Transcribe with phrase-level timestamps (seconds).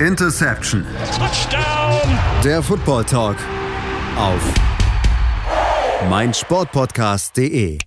[0.00, 0.84] Interception.
[1.16, 2.18] Touchdown.
[2.44, 3.38] Der Football Talk
[4.18, 4.54] auf
[6.10, 7.78] meinsportpodcast.de.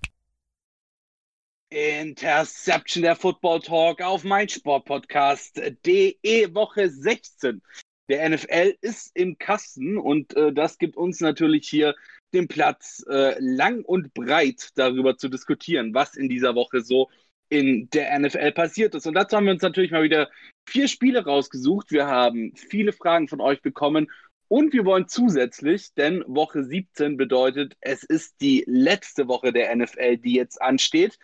[1.69, 7.61] Interception der Football Talk auf meinsportpodcast.de Woche 16.
[8.09, 11.93] Der NFL ist im Kasten und äh, das gibt uns natürlich hier
[12.33, 17.07] den Platz, äh, lang und breit darüber zu diskutieren, was in dieser Woche so
[17.49, 19.07] in der NFL passiert ist.
[19.07, 20.29] Und dazu haben wir uns natürlich mal wieder
[20.67, 21.91] vier Spiele rausgesucht.
[21.91, 24.07] Wir haben viele Fragen von euch bekommen
[24.49, 30.17] und wir wollen zusätzlich, denn Woche 17 bedeutet, es ist die letzte Woche der NFL,
[30.17, 31.19] die jetzt ansteht.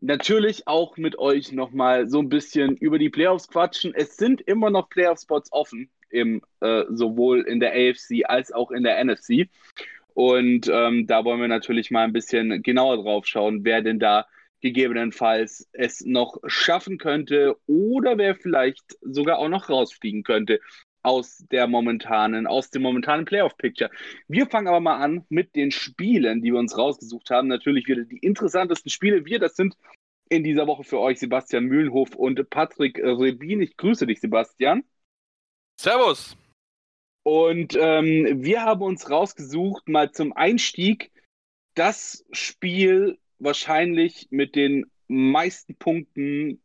[0.00, 3.94] Natürlich auch mit euch nochmal so ein bisschen über die Playoffs quatschen.
[3.94, 8.84] Es sind immer noch Playoff-Spots offen, im, äh, sowohl in der AFC als auch in
[8.84, 9.48] der NFC.
[10.14, 14.26] Und ähm, da wollen wir natürlich mal ein bisschen genauer drauf schauen, wer denn da
[14.66, 20.60] gegebenenfalls es noch schaffen könnte oder wer vielleicht sogar auch noch rausfliegen könnte
[21.02, 23.90] aus der momentanen, aus dem momentanen Playoff-Picture.
[24.26, 27.46] Wir fangen aber mal an mit den Spielen, die wir uns rausgesucht haben.
[27.46, 29.24] Natürlich wieder die interessantesten Spiele.
[29.24, 29.76] Wir, das sind
[30.28, 33.62] in dieser Woche für euch Sebastian Mühlenhof und Patrick Rebin.
[33.62, 34.82] Ich grüße dich, Sebastian.
[35.80, 36.36] Servus.
[37.22, 41.12] Und ähm, wir haben uns rausgesucht, mal zum Einstieg,
[41.74, 46.60] das Spiel wahrscheinlich mit den meisten Punkten,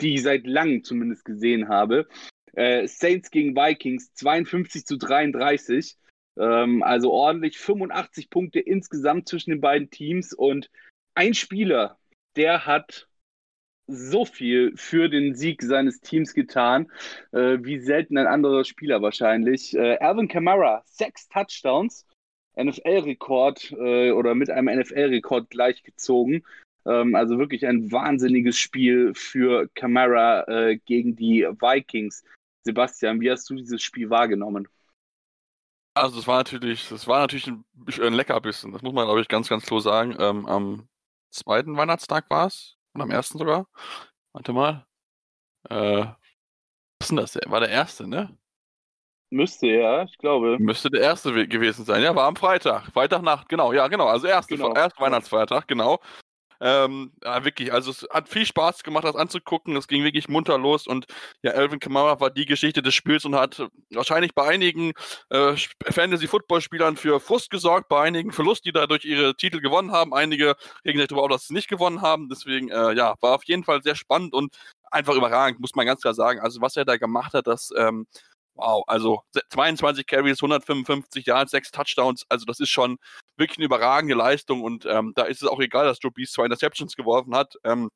[0.00, 2.08] die ich seit langem zumindest gesehen habe.
[2.54, 5.96] Äh, Saints gegen Vikings 52 zu 33.
[6.38, 10.70] Ähm, also ordentlich 85 Punkte insgesamt zwischen den beiden Teams und
[11.14, 11.98] ein Spieler,
[12.36, 13.08] der hat
[13.86, 16.90] so viel für den Sieg seines Teams getan,
[17.32, 19.74] äh, wie selten ein anderer Spieler wahrscheinlich.
[19.76, 22.06] Äh, Alvin Kamara, sechs Touchdowns
[22.56, 26.44] NFL-Rekord äh, oder mit einem NFL-Rekord gleichgezogen.
[26.84, 32.24] Ähm, also wirklich ein wahnsinniges Spiel für Camara äh, gegen die Vikings.
[32.64, 34.68] Sebastian, wie hast du dieses Spiel wahrgenommen?
[35.94, 37.64] Also es war natürlich, das war natürlich ein,
[38.00, 38.72] ein Leckerbissen.
[38.72, 40.16] Das muss man, glaube ich, ganz, ganz klar sagen.
[40.18, 40.88] Ähm, am
[41.30, 42.76] zweiten Weihnachtstag war es.
[42.94, 43.66] Und am ersten sogar.
[44.32, 44.86] Warte mal.
[45.68, 46.16] Äh, was
[47.00, 47.38] ist denn das?
[47.46, 48.36] War der erste, ne?
[49.32, 50.58] Müsste, ja, ich glaube.
[50.58, 52.02] Müsste der erste gewesen sein.
[52.02, 52.92] Ja, war am Freitag.
[52.92, 53.72] Freitagnacht, genau.
[53.72, 54.06] Ja, genau.
[54.06, 54.74] Also erste, genau.
[54.74, 56.00] erste Weihnachtsfeiertag, genau.
[56.60, 59.74] Ähm, ja, wirklich, also es hat viel Spaß gemacht, das anzugucken.
[59.74, 61.06] Es ging wirklich munter los und
[61.42, 64.92] ja, Elvin Kamara war die Geschichte des Spiels und hat wahrscheinlich bei einigen
[65.30, 65.56] äh,
[65.90, 70.12] Fantasy-Football-Spielern für Frust gesorgt, bei einigen Verlust, die dadurch ihre Titel gewonnen haben.
[70.12, 72.28] Einige regen sich darüber auch, dass sie nicht gewonnen haben.
[72.28, 74.54] Deswegen, äh, ja, war auf jeden Fall sehr spannend und
[74.90, 76.38] einfach überragend, muss man ganz klar sagen.
[76.38, 78.06] Also, was er da gemacht hat, das ähm,
[78.62, 82.98] wow, also 22 Carries, 155 Yards, 6 Touchdowns, also das ist schon
[83.36, 86.44] wirklich eine überragende Leistung und ähm, da ist es auch egal, dass Joe Beast zwei
[86.44, 87.54] Interceptions geworfen hat.
[87.64, 87.90] Ähm,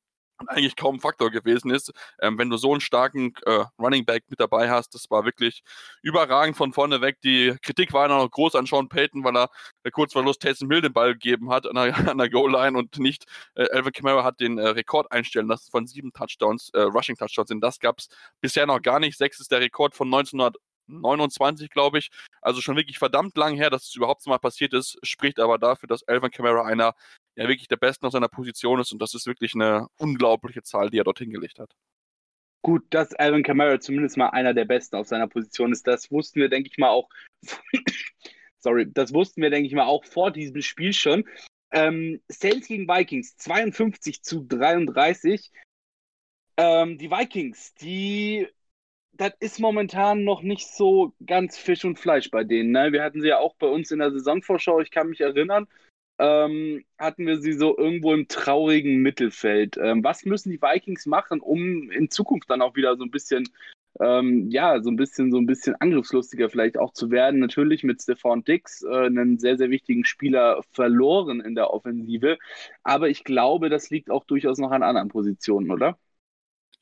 [0.46, 1.92] eigentlich kaum ein Faktor gewesen ist.
[2.20, 5.62] Ähm, wenn du so einen starken äh, Running Back mit dabei hast, das war wirklich
[6.02, 7.18] überragend von vorne weg.
[7.22, 9.50] Die Kritik war noch groß an Sean Payton, weil er
[9.82, 12.76] äh, kurz vor Lust Taysom Hill den Ball gegeben hat an der, an der Goal-Line
[12.76, 16.80] und nicht äh, Alvin Kamara hat den äh, Rekord einstellen lassen von sieben Touchdowns, äh,
[16.80, 17.50] Rushing Touchdowns.
[17.50, 18.08] Und das gab es
[18.40, 19.16] bisher noch gar nicht.
[19.16, 20.56] Sechs ist der Rekord von 1900
[20.88, 22.10] 29, glaube ich.
[22.40, 24.98] Also schon wirklich verdammt lang her, dass es überhaupt mal passiert ist.
[25.02, 26.94] Spricht aber dafür, dass Alvin Kamara einer
[27.36, 30.90] ja wirklich der Besten auf seiner Position ist und das ist wirklich eine unglaubliche Zahl,
[30.90, 31.70] die er dort hingelegt hat.
[32.62, 36.40] Gut, dass Alvin Kamara zumindest mal einer der Besten auf seiner Position ist, das wussten
[36.40, 37.08] wir, denke ich mal, auch.
[38.58, 41.24] sorry, das wussten wir, denke ich mal, auch vor diesem Spiel schon.
[41.70, 45.52] Ähm, Saints gegen Vikings 52 zu 33.
[46.56, 48.48] Ähm, die Vikings, die
[49.12, 52.70] das ist momentan noch nicht so ganz Fisch und Fleisch bei denen.
[52.70, 52.92] Ne?
[52.92, 55.66] Wir hatten sie ja auch bei uns in der Saisonvorschau, ich kann mich erinnern,
[56.18, 59.76] ähm, hatten wir sie so irgendwo im traurigen Mittelfeld.
[59.76, 63.48] Ähm, was müssen die Vikings machen, um in Zukunft dann auch wieder so ein bisschen,
[64.00, 67.40] ähm, ja, so ein bisschen, so ein bisschen angriffslustiger vielleicht auch zu werden?
[67.40, 72.38] Natürlich mit Stefan Dix, äh, einen sehr, sehr wichtigen Spieler verloren in der Offensive.
[72.82, 75.98] Aber ich glaube, das liegt auch durchaus noch an anderen Positionen, oder?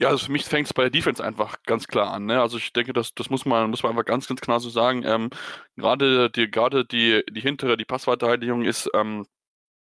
[0.00, 2.26] Ja, also für mich fängt es bei der Defense einfach ganz klar an.
[2.26, 2.41] Ne?
[2.41, 5.05] Also ich denke, das, das muss man, muss man einfach ganz, ganz klar so sagen.
[5.05, 5.31] Ähm,
[5.76, 9.25] gerade die, gerade die, die hintere, die Passverteidigung ist, ähm,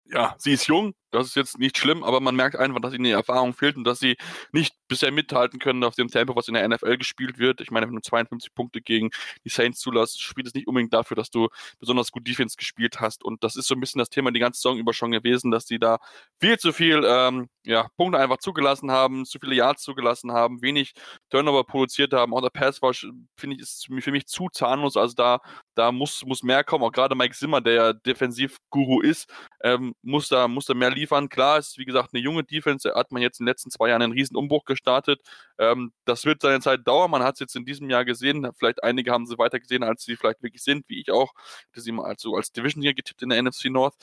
[0.05, 3.03] ja, sie ist jung, das ist jetzt nicht schlimm, aber man merkt einfach, dass ihnen
[3.03, 4.17] die Erfahrung fehlt und dass sie
[4.51, 7.61] nicht bisher mithalten können auf dem Tempo, was in der NFL gespielt wird.
[7.61, 9.09] Ich meine, wenn du 52 Punkte gegen
[9.45, 11.49] die Saints zulässt, spielt es nicht unbedingt dafür, dass du
[11.79, 13.23] besonders gut Defense gespielt hast.
[13.23, 15.65] Und das ist so ein bisschen das Thema die ganze Saison über schon gewesen, dass
[15.67, 15.99] sie da
[16.39, 20.93] viel zu viel ähm, ja, Punkte einfach zugelassen haben, zu viele Yards zugelassen haben, wenig
[21.29, 22.33] Turnover produziert haben.
[22.33, 24.97] Auch der Pass war, finde ich, ist für mich zu zahnlos.
[24.97, 25.39] Also da,
[25.75, 26.83] da muss, muss mehr kommen.
[26.83, 29.31] Auch gerade Mike Zimmer, der ja Defensivguru ist,
[29.63, 31.29] ähm, muss, da, muss da mehr liefern abliefern.
[31.29, 34.01] Klar ist, wie gesagt, eine junge Defense, hat man jetzt in den letzten zwei Jahren
[34.01, 35.21] einen riesen Umbruch gestartet.
[35.57, 37.09] Ähm, das wird seine Zeit dauern.
[37.11, 38.47] Man hat es jetzt in diesem Jahr gesehen.
[38.57, 41.33] Vielleicht einige haben sie weiter gesehen, als sie vielleicht wirklich sind, wie ich auch.
[41.73, 43.95] Das sie mal so als Division hier getippt in der NFC North.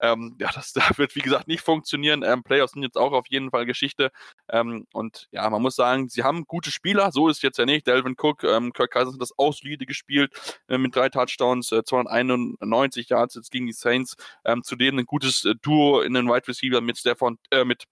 [0.00, 2.22] Ähm, ja, das, das, wird wie gesagt nicht funktionieren.
[2.22, 4.10] Ähm, Playoffs sind jetzt auch auf jeden Fall Geschichte.
[4.50, 7.12] Ähm, und ja, man muss sagen, sie haben gute Spieler.
[7.12, 7.86] So ist es jetzt ja nicht.
[7.86, 9.54] Delvin Cook, ähm, Kirk Cousins hat das auch
[9.86, 10.32] gespielt
[10.68, 14.16] äh, mit drei Touchdowns, äh, 291 Yards jetzt gegen die Saints.
[14.44, 17.84] Ähm, zudem ein gutes äh, Duo in den Wide Receiver mit Stefan, äh, mit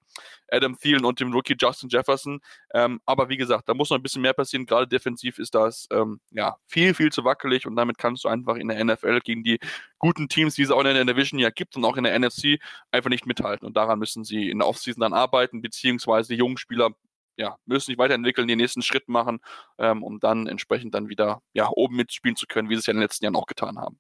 [0.51, 2.41] Adam Thielen und dem Rookie Justin Jefferson.
[2.73, 4.67] Ähm, aber wie gesagt, da muss noch ein bisschen mehr passieren.
[4.67, 8.57] Gerade defensiv ist das ähm, ja viel, viel zu wackelig und damit kannst du einfach
[8.57, 9.59] in der NFL gegen die
[10.05, 12.59] guten Teams, die es auch in der Division ja gibt und auch in der NFC,
[12.91, 13.67] einfach nicht mithalten.
[13.67, 16.91] Und daran müssen sie in der Offseason dann arbeiten, beziehungsweise die jungen Spieler
[17.39, 19.41] ja, müssen sich weiterentwickeln, den nächsten Schritt machen,
[19.79, 22.91] ähm, um dann entsprechend dann wieder ja, oben mitspielen zu können, wie sie es ja
[22.91, 23.99] in den letzten Jahren auch getan haben.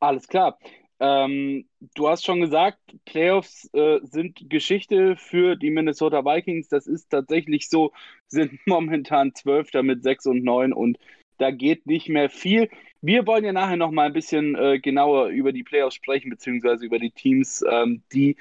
[0.00, 0.58] Alles klar.
[0.98, 6.68] Ähm, du hast schon gesagt, Playoffs äh, sind Geschichte für die Minnesota Vikings.
[6.68, 7.92] Das ist tatsächlich so,
[8.28, 10.96] sind momentan Zwölfter mit 6 und 9 und
[11.36, 12.70] da geht nicht mehr viel.
[13.04, 16.86] Wir wollen ja nachher noch mal ein bisschen äh, genauer über die Playoffs sprechen, beziehungsweise
[16.86, 18.36] über die Teams, ähm, die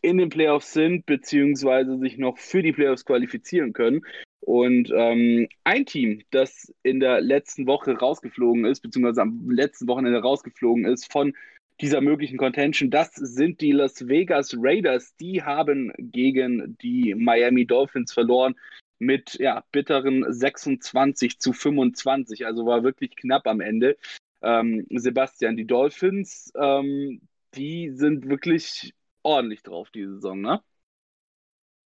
[0.00, 4.00] in den Playoffs sind, beziehungsweise sich noch für die Playoffs qualifizieren können.
[4.40, 10.22] Und ähm, ein Team, das in der letzten Woche rausgeflogen ist, beziehungsweise am letzten Wochenende
[10.22, 11.34] rausgeflogen ist von
[11.82, 12.90] dieser möglichen Contention.
[12.90, 15.14] Das sind die Las Vegas Raiders.
[15.16, 18.54] Die haben gegen die Miami Dolphins verloren
[18.98, 22.46] mit ja, bitteren 26 zu 25.
[22.46, 23.96] Also war wirklich knapp am Ende.
[24.42, 27.20] Ähm, Sebastian, die Dolphins, ähm,
[27.54, 30.62] die sind wirklich ordentlich drauf diese Saison, ne?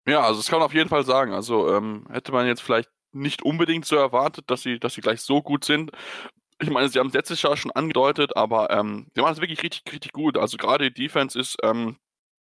[0.06, 1.32] Ja, also das kann man auf jeden Fall sagen.
[1.32, 5.20] Also ähm, hätte man jetzt vielleicht nicht unbedingt so erwartet, dass sie, dass sie gleich
[5.20, 5.90] so gut sind
[6.60, 9.62] ich meine, sie haben es letztes Jahr schon angedeutet, aber ähm, sie machen es wirklich
[9.62, 10.38] richtig, richtig gut.
[10.38, 11.96] Also gerade die Defense ist ähm,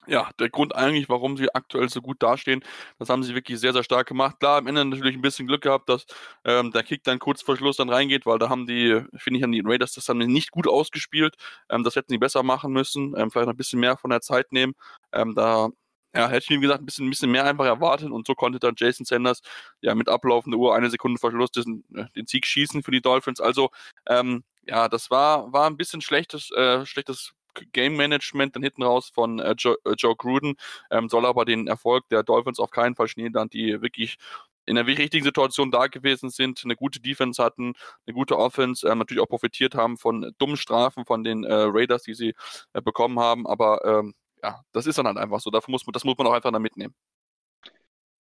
[0.07, 2.63] ja der Grund eigentlich, warum sie aktuell so gut dastehen.
[2.99, 4.39] Das haben sie wirklich sehr, sehr stark gemacht.
[4.39, 6.05] Klar, am Ende natürlich ein bisschen Glück gehabt, dass
[6.43, 9.43] ähm, der Kick dann kurz vor Schluss dann reingeht, weil da haben die, finde ich,
[9.43, 11.35] haben die Raiders das dann nicht gut ausgespielt.
[11.69, 13.15] Ähm, das hätten sie besser machen müssen.
[13.17, 14.73] Ähm, vielleicht noch ein bisschen mehr von der Zeit nehmen.
[15.13, 15.69] Ähm, da
[16.13, 18.59] ja, hätte ich, wie gesagt, ein bisschen, ein bisschen mehr einfach erwartet und so konnte
[18.59, 19.41] dann Jason Sanders
[19.81, 23.01] ja mit ablaufender Uhr eine Sekunde vor Schluss den, äh, den Sieg schießen für die
[23.01, 23.39] Dolphins.
[23.39, 23.69] Also,
[24.07, 27.33] ähm, ja, das war, war ein bisschen schlechtes, äh, schlechtes
[27.73, 30.55] Game Management dann hinten raus von äh, Joe, äh, Joe, Gruden,
[30.89, 34.17] ähm, soll aber den Erfolg der Dolphins auf keinen Fall schneiden, die wirklich
[34.65, 37.73] in der richtigen Situation da gewesen sind, eine gute Defense hatten,
[38.05, 42.03] eine gute Offense, äh, natürlich auch profitiert haben von dummen Strafen von den äh, Raiders,
[42.03, 42.33] die sie
[42.73, 44.13] äh, bekommen haben, aber ähm,
[44.43, 45.49] ja, das ist dann halt einfach so.
[45.49, 46.95] Dafür muss man, das muss man auch einfach dann mitnehmen.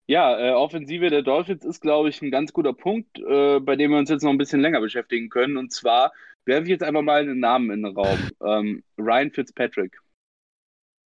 [0.07, 3.93] Ja, äh, Offensive der Dolphins ist, glaube ich, ein ganz guter Punkt, äh, bei dem
[3.93, 5.57] wir uns jetzt noch ein bisschen länger beschäftigen können.
[5.57, 6.13] Und zwar
[6.45, 8.19] werfe ich jetzt einfach mal einen Namen in den Raum.
[8.45, 9.99] Ähm, Ryan Fitzpatrick.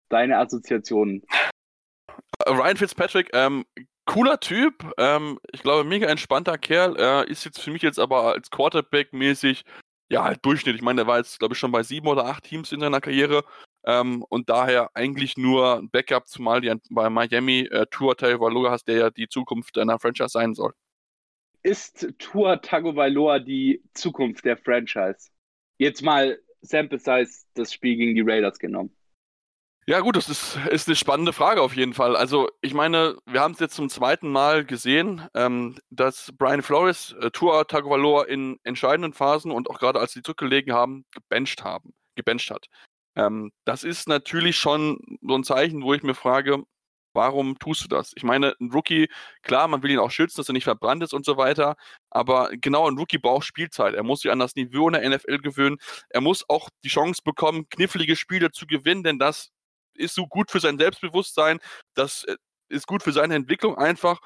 [0.09, 1.23] Deine Assoziationen.
[2.45, 3.65] Äh, Ryan Fitzpatrick, ähm,
[4.05, 4.91] cooler Typ.
[4.97, 6.95] Ähm, ich glaube, mega entspannter Kerl.
[6.95, 9.63] Er ist jetzt für mich jetzt aber als Quarterback mäßig,
[10.09, 10.75] ja, halt Durchschnitt.
[10.75, 13.01] Ich meine, er war jetzt, glaube ich, schon bei sieben oder acht Teams in seiner
[13.01, 13.43] Karriere.
[13.85, 18.87] Ähm, und daher eigentlich nur ein Backup, zumal die bei Miami äh, Tour Tagovailoa hast,
[18.87, 20.73] der ja die Zukunft einer Franchise sein soll.
[21.67, 25.31] Ist Tour Tagovailoa die Zukunft der Franchise?
[25.77, 28.95] Jetzt mal Sample Size das Spiel gegen die Raiders genommen.
[29.85, 32.15] Ja, gut, das ist, ist eine spannende Frage auf jeden Fall.
[32.15, 37.13] Also, ich meine, wir haben es jetzt zum zweiten Mal gesehen, ähm, dass Brian Flores
[37.19, 41.93] äh, Tour Tagovailoa in entscheidenden Phasen und auch gerade als sie zurückgelegen haben, gebencht haben,
[42.15, 42.67] gebencht hat.
[43.17, 46.63] Ähm, das ist natürlich schon so ein Zeichen, wo ich mir frage,
[47.17, 48.13] warum tust du das?
[48.15, 49.09] Ich meine, ein Rookie,
[49.41, 51.75] klar, man will ihn auch schützen, dass er nicht verbrannt ist und so weiter,
[52.09, 53.95] aber genau, ein Rookie braucht Spielzeit.
[53.95, 55.77] Er muss sich an das Niveau in der NFL gewöhnen.
[56.09, 59.51] Er muss auch die Chance bekommen, knifflige Spiele zu gewinnen, denn das
[59.95, 61.59] ist so gut für sein Selbstbewusstsein,
[61.95, 62.37] das äh,
[62.69, 64.19] ist gut für seine Entwicklung einfach.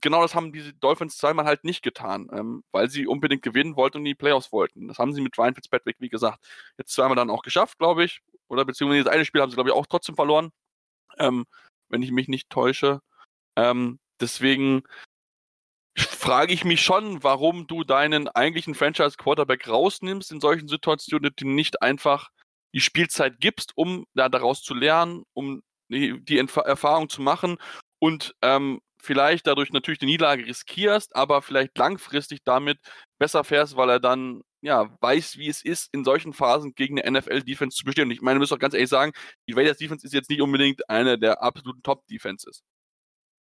[0.00, 3.98] Genau das haben diese Dolphins zweimal halt nicht getan, ähm, weil sie unbedingt gewinnen wollten
[3.98, 4.88] und die Playoffs wollten.
[4.88, 6.44] Das haben sie mit Ryan Fitzpatrick, wie gesagt,
[6.78, 8.20] jetzt zweimal dann auch geschafft, glaube ich.
[8.48, 10.50] Oder beziehungsweise das eine Spiel haben sie, glaube ich, auch trotzdem verloren.
[11.18, 11.46] Ähm,
[11.88, 13.00] wenn ich mich nicht täusche.
[13.56, 14.82] Ähm, deswegen
[15.96, 21.82] frage ich mich schon, warum du deinen eigentlichen Franchise-Quarterback rausnimmst in solchen Situationen, die nicht
[21.82, 22.30] einfach
[22.74, 27.56] die Spielzeit gibst, um da daraus zu lernen, um die, die Erfahrung zu machen
[27.98, 32.78] und ähm, vielleicht dadurch natürlich die Niederlage riskierst, aber vielleicht langfristig damit
[33.18, 37.18] besser fährst, weil er dann ja, weiß, wie es ist, in solchen Phasen gegen eine
[37.18, 38.06] NFL-Defense zu bestehen.
[38.06, 39.12] Und ich meine, du musst auch ganz ehrlich sagen,
[39.48, 42.62] die Raiders Defense ist jetzt nicht unbedingt eine der absoluten Top-Defenses.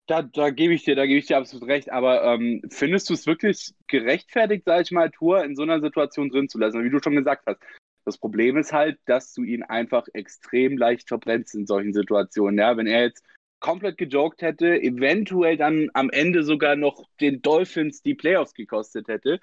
[0.07, 1.91] Da, da gebe ich dir, da gebe ich dir absolut recht.
[1.91, 6.29] Aber ähm, findest du es wirklich gerechtfertigt, sage ich mal, Tour in so einer Situation
[6.29, 6.83] drin zu lassen?
[6.83, 7.59] Wie du schon gesagt hast,
[8.05, 12.57] Das Problem ist halt, dass du ihn einfach extrem leicht verbrennst in solchen Situationen.
[12.59, 13.23] Ja, wenn er jetzt
[13.59, 19.39] komplett gejoked hätte, eventuell dann am Ende sogar noch den Dolphins die Playoffs gekostet hätte,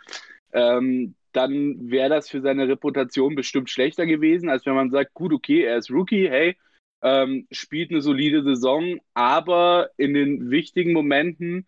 [0.53, 5.33] ähm, dann wäre das für seine Reputation bestimmt schlechter gewesen, als wenn man sagt, gut,
[5.33, 6.57] okay, er ist Rookie, hey,
[7.03, 11.67] ähm, spielt eine solide Saison, aber in den wichtigen Momenten,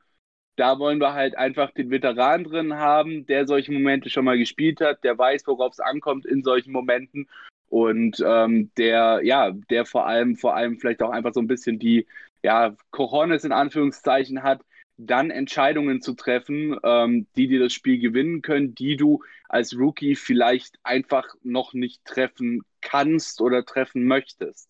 [0.57, 4.81] da wollen wir halt einfach den Veteran drin haben, der solche Momente schon mal gespielt
[4.81, 7.29] hat, der weiß, worauf es ankommt in solchen Momenten
[7.69, 11.79] und ähm, der, ja, der vor allem, vor allem vielleicht auch einfach so ein bisschen
[11.79, 12.07] die,
[12.43, 14.62] ja, Coronis in Anführungszeichen hat,
[15.07, 20.14] dann Entscheidungen zu treffen, ähm, die dir das Spiel gewinnen können, die du als Rookie
[20.14, 24.69] vielleicht einfach noch nicht treffen kannst oder treffen möchtest.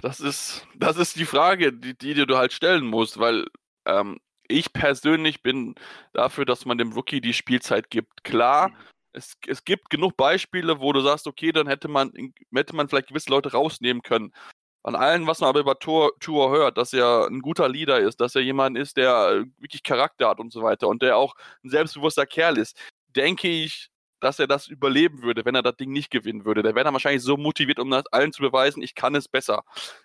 [0.00, 3.46] Das ist, das ist die Frage, die, die dir du halt stellen musst, weil
[3.84, 5.74] ähm, ich persönlich bin
[6.12, 8.22] dafür, dass man dem Rookie die Spielzeit gibt.
[8.24, 8.74] Klar, mhm.
[9.12, 12.12] es, es gibt genug Beispiele, wo du sagst, okay, dann hätte man,
[12.54, 14.32] hätte man vielleicht gewisse Leute rausnehmen können.
[14.88, 18.22] An allen, was man aber über Tour, Tour hört, dass er ein guter Leader ist,
[18.22, 21.68] dass er jemand ist, der wirklich Charakter hat und so weiter und der auch ein
[21.68, 22.74] selbstbewusster Kerl ist,
[23.14, 23.90] denke ich,
[24.20, 26.62] dass er das überleben würde, wenn er das Ding nicht gewinnen würde.
[26.62, 29.62] Der wäre dann wahrscheinlich so motiviert, um das allen zu beweisen, ich kann es besser.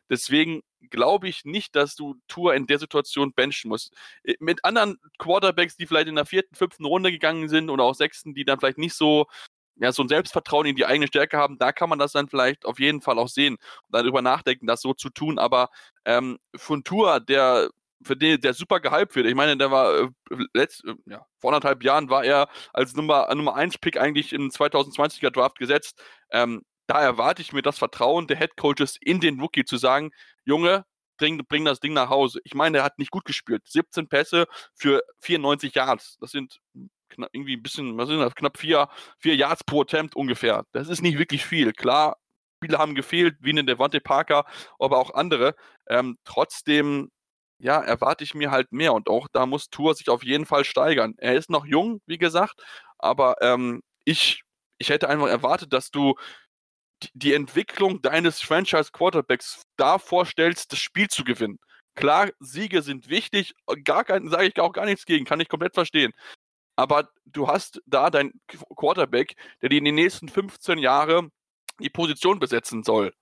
[0.10, 3.94] Deswegen glaube ich nicht, dass du Tour in der Situation benchen musst.
[4.24, 7.96] Äh, mit anderen Quarterbacks, die vielleicht in der vierten, fünften Runde gegangen sind oder auch
[7.96, 9.28] sechsten, die dann vielleicht nicht so
[9.76, 12.66] ja, so ein Selbstvertrauen in die eigene Stärke haben, da kann man das dann vielleicht
[12.66, 15.40] auf jeden Fall auch sehen und darüber nachdenken, das so zu tun.
[15.40, 15.70] Aber
[16.06, 16.38] ähm,
[16.84, 17.70] Tour, der
[18.06, 19.28] für den der super gehypt wird.
[19.28, 20.10] Ich meine, der war äh,
[20.54, 24.50] letzt, äh, ja, vor anderthalb Jahren war er als Nummer, Nummer 1 Pick eigentlich im
[24.50, 26.02] 2020er Draft gesetzt.
[26.32, 30.12] Ähm, da erwarte ich mir das Vertrauen der Head Coaches in den Rookie zu sagen,
[30.44, 30.86] Junge,
[31.18, 32.40] bring, bring das Ding nach Hause.
[32.44, 33.64] Ich meine, er hat nicht gut gespielt.
[33.66, 36.18] 17 Pässe für 94 Yards.
[36.20, 36.60] Das sind
[37.14, 38.90] knapp, irgendwie ein bisschen, was sind das, knapp vier,
[39.20, 40.66] vier Yards pro Attempt ungefähr.
[40.72, 41.74] Das ist nicht wirklich viel.
[41.74, 42.18] Klar,
[42.64, 44.46] Spieler haben gefehlt, wie in Devante Parker,
[44.80, 45.56] aber auch andere.
[45.88, 47.10] Ähm, trotzdem
[47.60, 48.94] ja, erwarte ich mir halt mehr.
[48.94, 51.14] Und auch da muss Tour sich auf jeden Fall steigern.
[51.18, 52.62] Er ist noch jung, wie gesagt,
[53.00, 54.42] aber ähm, ich,
[54.78, 56.16] ich hätte einfach erwartet, dass du
[57.14, 61.60] die Entwicklung deines Franchise-Quarterbacks da vorstellst, das Spiel zu gewinnen.
[61.96, 63.54] Klar, Siege sind wichtig,
[63.84, 66.12] gar kein, sage ich auch gar nichts gegen, kann ich komplett verstehen.
[66.76, 68.40] Aber du hast da deinen
[68.76, 71.32] Quarterback, der dir in den nächsten 15 Jahren
[71.80, 73.14] die Position besetzen soll.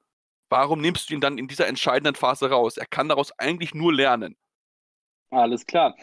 [0.49, 2.77] Warum nimmst du ihn dann in dieser entscheidenden Phase raus?
[2.77, 4.35] Er kann daraus eigentlich nur lernen.
[5.29, 5.95] Alles klar.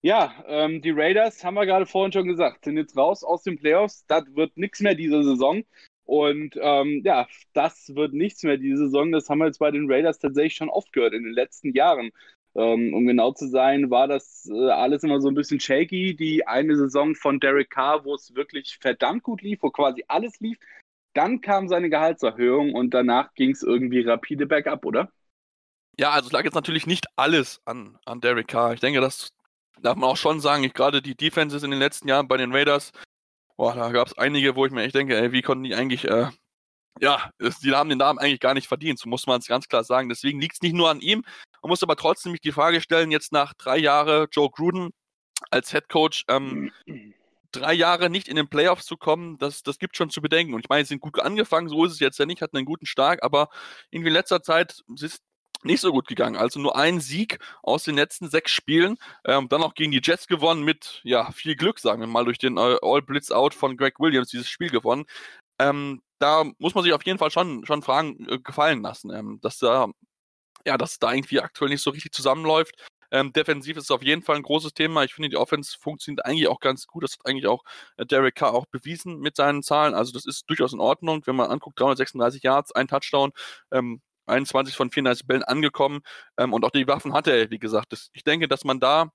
[0.00, 3.58] Ja, ähm, die Raiders, haben wir gerade vorhin schon gesagt, sind jetzt raus aus den
[3.58, 4.04] Playoffs.
[4.06, 5.62] Das wird nichts mehr diese Saison.
[6.04, 9.12] Und ähm, ja, das wird nichts mehr diese Saison.
[9.12, 12.10] Das haben wir jetzt bei den Raiders tatsächlich schon oft gehört in den letzten Jahren.
[12.54, 16.14] Ähm, um genau zu sein, war das äh, alles immer so ein bisschen shaky.
[16.14, 20.38] Die eine Saison von Derek Carr, wo es wirklich verdammt gut lief, wo quasi alles
[20.40, 20.58] lief,
[21.14, 25.10] dann kam seine Gehaltserhöhung und danach ging es irgendwie rapide bergab, oder?
[25.98, 28.74] Ja, also es lag jetzt natürlich nicht alles an, an Derek Carr.
[28.74, 29.32] Ich denke, das
[29.80, 30.64] darf man auch schon sagen.
[30.64, 32.92] Ich, gerade die Defenses in den letzten Jahren bei den Raiders,
[33.56, 36.04] boah, da gab es einige, wo ich mir echt denke, ey, wie konnten die eigentlich,
[36.04, 36.28] äh,
[37.00, 37.30] ja,
[37.62, 40.08] die haben den Namen eigentlich gar nicht verdient, so muss man es ganz klar sagen.
[40.08, 41.24] Deswegen liegt es nicht nur an ihm.
[41.62, 44.90] Man muss aber trotzdem mich die Frage stellen, jetzt nach drei Jahren Joe Gruden
[45.50, 46.72] als Head Coach, ähm,
[47.50, 50.54] drei Jahre nicht in den Playoffs zu kommen, das, das gibt schon zu bedenken.
[50.54, 52.66] Und ich meine, sie sind gut angefangen, so ist es jetzt ja nicht, hatten einen
[52.66, 53.48] guten Start, aber
[53.90, 55.22] irgendwie in letzter Zeit ist
[55.64, 56.36] nicht so gut gegangen.
[56.36, 58.96] Also nur ein Sieg aus den letzten sechs Spielen.
[59.24, 62.38] Ähm, dann auch gegen die Jets gewonnen mit ja viel Glück, sagen wir mal, durch
[62.38, 65.04] den äh, All-Blitz-Out von Greg Williams dieses Spiel gewonnen.
[65.60, 69.38] Ähm, da muss man sich auf jeden Fall schon, schon Fragen äh, gefallen lassen, ähm,
[69.42, 69.88] dass da
[70.66, 72.76] ja, dass da irgendwie aktuell nicht so richtig zusammenläuft.
[73.10, 75.04] Ähm, defensiv ist es auf jeden Fall ein großes Thema.
[75.04, 77.04] Ich finde, die Offense funktioniert eigentlich auch ganz gut.
[77.04, 77.62] Das hat eigentlich auch
[77.96, 79.94] äh, Derek Carr auch bewiesen mit seinen Zahlen.
[79.94, 81.22] Also das ist durchaus in Ordnung.
[81.26, 83.32] Wenn man anguckt, 336 Yards, ein Touchdown,
[83.70, 86.00] ähm, 21 von 34 Bällen angekommen
[86.38, 87.92] ähm, und auch die Waffen hatte er, wie gesagt.
[87.92, 89.10] Das, ich denke, dass man da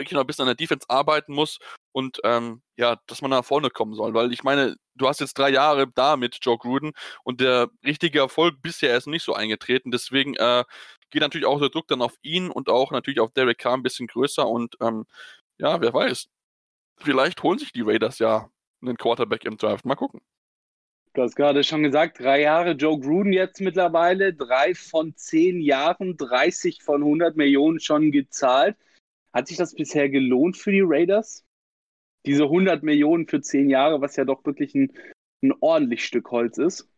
[0.00, 1.58] wirklich noch ein bisschen an der Defense arbeiten muss
[1.92, 4.14] und ähm, ja, dass man nach vorne kommen soll.
[4.14, 6.92] Weil ich meine, du hast jetzt drei Jahre da mit Joe Gruden
[7.22, 9.90] und der richtige Erfolg bisher ist nicht so eingetreten.
[9.90, 10.64] Deswegen äh,
[11.10, 13.82] geht natürlich auch der Druck dann auf ihn und auch natürlich auf Derek Carr ein
[13.82, 15.04] bisschen größer und ähm,
[15.58, 16.26] ja, wer weiß.
[16.96, 18.50] Vielleicht holen sich die Raiders ja
[18.82, 19.84] einen Quarterback im Draft.
[19.84, 20.20] Mal gucken.
[21.12, 26.16] Du hast gerade schon gesagt, drei Jahre Joe Gruden jetzt mittlerweile, drei von zehn Jahren,
[26.16, 28.76] 30 von 100 Millionen schon gezahlt.
[29.32, 31.44] Hat sich das bisher gelohnt für die Raiders?
[32.26, 34.92] Diese 100 Millionen für zehn Jahre, was ja doch wirklich ein,
[35.42, 36.88] ein ordentlich Stück Holz ist.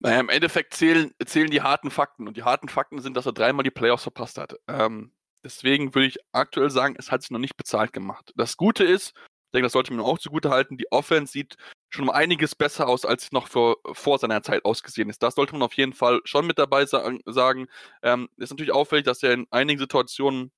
[0.00, 2.28] Naja, im Endeffekt zählen, zählen die harten Fakten.
[2.28, 4.56] Und die harten Fakten sind, dass er dreimal die Playoffs verpasst hat.
[4.68, 5.12] Ähm,
[5.44, 8.32] deswegen würde ich aktuell sagen, es hat sich noch nicht bezahlt gemacht.
[8.36, 10.76] Das Gute ist, Ich denke, das sollte man auch zugute halten.
[10.76, 11.56] Die Offense sieht
[11.90, 15.22] schon um einiges besser aus, als noch vor, vor seiner Zeit ausgesehen ist.
[15.22, 17.66] Das sollte man auf jeden Fall schon mit dabei sagen.
[18.02, 20.52] Ähm, ist natürlich auffällig, dass er in einigen Situationen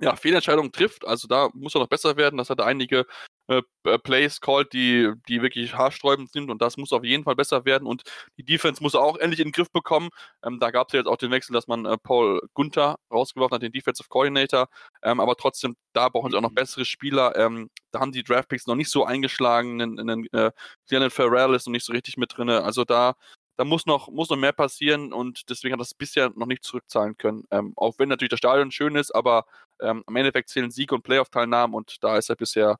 [0.00, 1.06] ja, Fehlentscheidungen trifft.
[1.06, 2.36] Also da muss er noch besser werden.
[2.36, 3.06] Das hat er einige
[3.48, 7.34] äh, äh, Plays called, die, die wirklich haarsträubend sind und das muss auf jeden Fall
[7.34, 8.02] besser werden und
[8.38, 10.10] die Defense muss er auch endlich in den Griff bekommen.
[10.44, 13.56] Ähm, da gab es ja jetzt auch den Wechsel, dass man äh, Paul Gunther rausgeworfen
[13.56, 14.68] hat, den Defensive Coordinator,
[15.02, 16.54] ähm, aber trotzdem, da brauchen sie auch noch mhm.
[16.54, 17.36] bessere Spieler.
[17.36, 20.52] Ähm, da haben die Draftpicks noch nicht so eingeschlagen, in, in, in, äh,
[20.88, 23.14] Leonard Farrell ist noch nicht so richtig mit drin, also da
[23.56, 27.16] da muss noch, muss noch mehr passieren und deswegen hat das bisher noch nicht zurückzahlen
[27.18, 27.44] können.
[27.50, 29.44] Ähm, auch wenn natürlich das Stadion schön ist, aber
[29.82, 32.78] ähm, am Endeffekt zählen Sieg und Playoff-Teilnahmen und da ist er bisher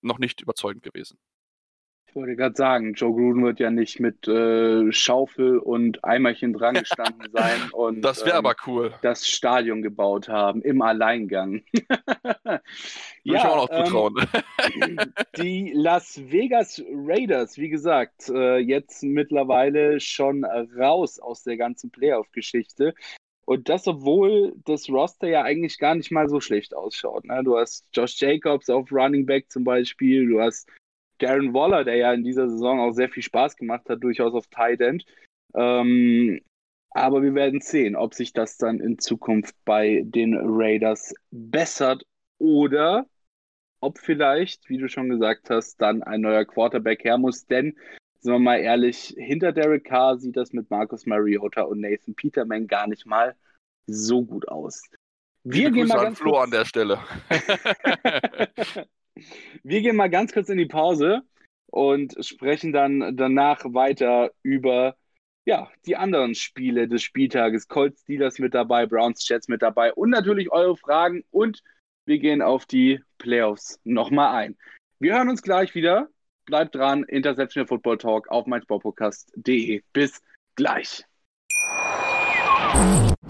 [0.00, 1.18] noch nicht überzeugend gewesen.
[2.08, 6.74] Ich wollte gerade sagen, Joe Gruden wird ja nicht mit äh, Schaufel und Eimerchen dran
[6.80, 8.94] gestanden sein und das wäre ähm, aber cool.
[9.02, 11.62] das Stadion gebaut haben im Alleingang.
[12.44, 12.60] ja,
[13.22, 14.14] ich auch noch ähm, zutrauen.
[15.36, 22.94] die Las Vegas Raiders, wie gesagt, äh, jetzt mittlerweile schon raus aus der ganzen Playoff-Geschichte.
[23.48, 27.24] Und das, obwohl das Roster ja eigentlich gar nicht mal so schlecht ausschaut.
[27.24, 27.40] Ne?
[27.42, 30.68] Du hast Josh Jacobs auf Running Back zum Beispiel, du hast
[31.16, 34.48] Darren Waller, der ja in dieser Saison auch sehr viel Spaß gemacht hat, durchaus auf
[34.48, 35.06] Tight End.
[35.54, 36.42] Ähm,
[36.90, 42.04] aber wir werden sehen, ob sich das dann in Zukunft bei den Raiders bessert
[42.36, 43.06] oder
[43.80, 47.46] ob vielleicht, wie du schon gesagt hast, dann ein neuer Quarterback her muss.
[47.46, 47.78] Denn
[48.20, 52.66] sind wir mal ehrlich, hinter Derek Carr sieht das mit Marcus Mariota und Nathan Peterman
[52.66, 53.34] gar nicht mal
[53.86, 54.82] so gut aus.
[55.44, 56.44] Wir gehen mal ganz Flo kurz...
[56.44, 56.98] an der Stelle.
[59.62, 61.22] Wir gehen mal ganz kurz in die Pause
[61.66, 64.96] und sprechen dann danach weiter über
[65.44, 67.68] ja, die anderen Spiele des Spieltages.
[67.68, 71.62] Colts Steelers mit dabei, Browns Jets mit dabei und natürlich eure Fragen und
[72.04, 74.56] wir gehen auf die Playoffs nochmal ein.
[74.98, 76.08] Wir hören uns gleich wieder
[76.48, 79.82] Bleibt dran, Interceptional Football Talk auf meinsportpodcast.de.
[79.92, 80.22] Bis
[80.54, 81.04] gleich.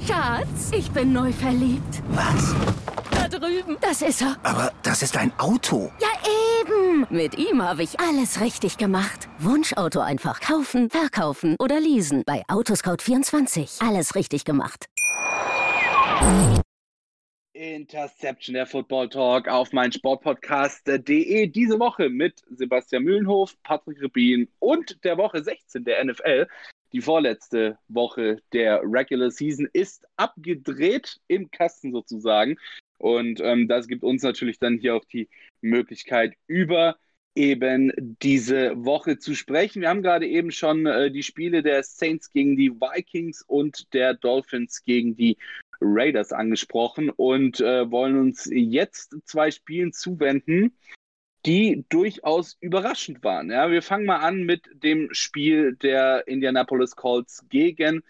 [0.07, 2.01] Schatz, ich bin neu verliebt.
[2.11, 2.55] Was?
[3.11, 3.77] Da drüben.
[3.81, 4.37] Das ist er.
[4.45, 5.91] Aber das ist ein Auto.
[6.01, 6.09] Ja,
[6.61, 7.09] eben.
[7.11, 9.29] Mit ihm habe ich alles richtig gemacht.
[9.41, 12.23] Wunschauto einfach kaufen, verkaufen oder leasen.
[12.25, 13.85] Bei Autoscout24.
[13.85, 14.87] Alles richtig gemacht.
[17.59, 21.49] Interception, der Football Talk auf mein Sportpodcast.de.
[21.49, 26.47] Diese Woche mit Sebastian Mühlenhof, Patrick Rubin und der Woche 16 der NFL.
[26.93, 32.57] Die vorletzte Woche der Regular Season ist abgedreht im Kasten sozusagen.
[32.97, 35.29] Und ähm, das gibt uns natürlich dann hier auch die
[35.61, 36.97] Möglichkeit, über
[37.35, 37.93] eben
[38.23, 39.83] diese Woche zu sprechen.
[39.83, 44.15] Wir haben gerade eben schon äh, die Spiele der Saints gegen die Vikings und der
[44.15, 45.37] Dolphins gegen die
[45.81, 50.77] Raiders angesprochen und äh, wollen uns jetzt zwei Spielen zuwenden,
[51.47, 53.51] die durchaus überraschend waren.
[53.51, 58.03] Ja, wir fangen mal an mit dem Spiel der Indianapolis Colts gegen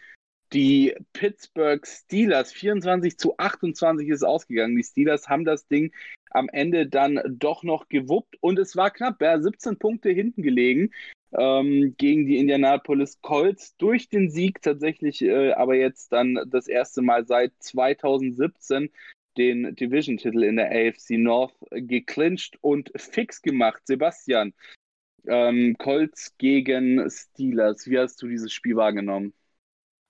[0.52, 2.52] die Pittsburgh Steelers.
[2.52, 4.76] 24 zu 28 ist ausgegangen.
[4.76, 5.92] Die Steelers haben das Ding
[6.30, 9.20] am Ende dann doch noch gewuppt und es war knapp.
[9.20, 10.90] Ja, 17 Punkte hinten gelegen
[11.32, 17.02] ähm, gegen die Indianapolis Colts durch den Sieg tatsächlich, äh, aber jetzt dann das erste
[17.02, 18.90] Mal seit 2017
[19.36, 23.82] den Division-Titel in der AFC North geclincht und fix gemacht.
[23.84, 24.52] Sebastian,
[25.26, 29.32] ähm, Colts gegen Steelers, wie hast du dieses Spiel wahrgenommen?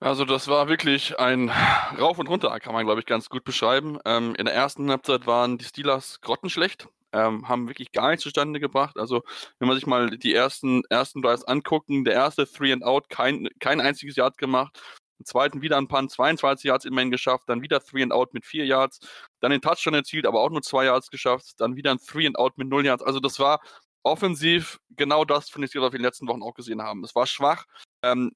[0.00, 1.50] Also das war wirklich ein
[1.98, 3.98] Rauf und Runter, kann man glaube ich ganz gut beschreiben.
[4.04, 8.60] Ähm, in der ersten Halbzeit waren die Steelers grottenschlecht ähm, haben wirklich gar nichts zustande
[8.60, 8.98] gebracht.
[8.98, 9.22] Also,
[9.58, 13.48] wenn man sich mal die ersten, ersten Drives angucken, der erste Three and Out, kein,
[13.60, 14.80] kein einziges Yard gemacht.
[15.18, 18.44] Im zweiten wieder ein Punt, 22 Yards immerhin geschafft, dann wieder Three and Out mit
[18.46, 19.00] 4 Yards,
[19.40, 22.38] dann den Touchdown erzielt, aber auch nur 2 Yards geschafft, dann wieder ein Three and
[22.38, 23.02] Out mit 0 Yards.
[23.02, 23.60] Also, das war
[24.04, 27.02] offensiv genau das, finde ich, was wir in den letzten Wochen auch gesehen haben.
[27.04, 27.64] Es war schwach.
[28.02, 28.32] Ähm,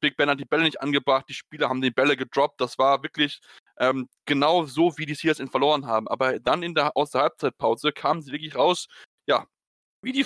[0.00, 2.60] Big Ben hat die Bälle nicht angebracht, die Spieler haben die Bälle gedroppt.
[2.60, 3.40] Das war wirklich
[3.78, 6.08] ähm, genau so, wie die Seahawks ihn verloren haben.
[6.08, 8.88] Aber dann in der, aus der Halbzeitpause kamen sie wirklich raus,
[9.26, 9.46] ja,
[10.02, 10.24] wie die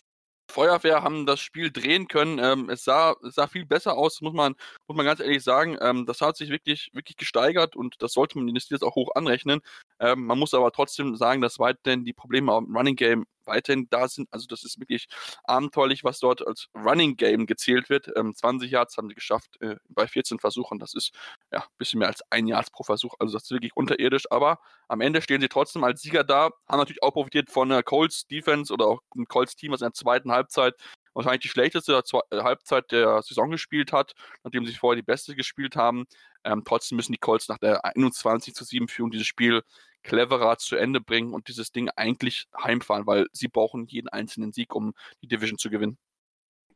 [0.50, 2.38] Feuerwehr haben das Spiel drehen können.
[2.38, 4.54] Ähm, es, sah, sah viel besser aus, muss man,
[4.86, 5.76] muss man ganz ehrlich sagen.
[5.80, 9.10] Ähm, das hat sich wirklich, wirklich gesteigert und das sollte man den Steelers auch hoch
[9.16, 9.60] anrechnen.
[9.98, 14.08] Ähm, man muss aber trotzdem sagen, dass weiterhin die Probleme am Running Game weiterhin da
[14.08, 14.28] sind.
[14.32, 15.08] Also das ist wirklich
[15.44, 18.10] abenteuerlich, was dort als Running Game gezählt wird.
[18.16, 20.78] Ähm, 20 Yards haben sie geschafft äh, bei 14 Versuchen.
[20.78, 21.12] Das ist
[21.52, 23.14] ja ein bisschen mehr als ein Yards pro Versuch.
[23.18, 24.30] Also das ist wirklich unterirdisch.
[24.30, 26.50] Aber am Ende stehen sie trotzdem als Sieger da.
[26.68, 29.86] Haben natürlich auch profitiert von der Colts Defense oder auch ein Colts Team, was in
[29.86, 30.74] der zweiten Halbzeit
[31.14, 35.76] wahrscheinlich die schlechteste äh, Halbzeit der Saison gespielt hat, nachdem sie vorher die beste gespielt
[35.76, 36.04] haben.
[36.44, 39.62] Ähm, trotzdem müssen die Colts nach der 21 zu 7 Führung dieses Spiel
[40.02, 44.74] cleverer zu Ende bringen und dieses Ding eigentlich heimfahren, weil sie brauchen jeden einzelnen Sieg,
[44.74, 45.98] um die Division zu gewinnen.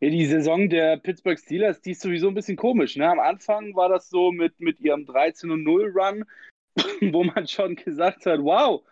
[0.00, 2.96] Die Saison der Pittsburgh Steelers, die ist sowieso ein bisschen komisch.
[2.96, 3.08] Ne?
[3.08, 6.24] Am Anfang war das so mit, mit ihrem 13-0 Run,
[7.12, 8.84] wo man schon gesagt hat, wow,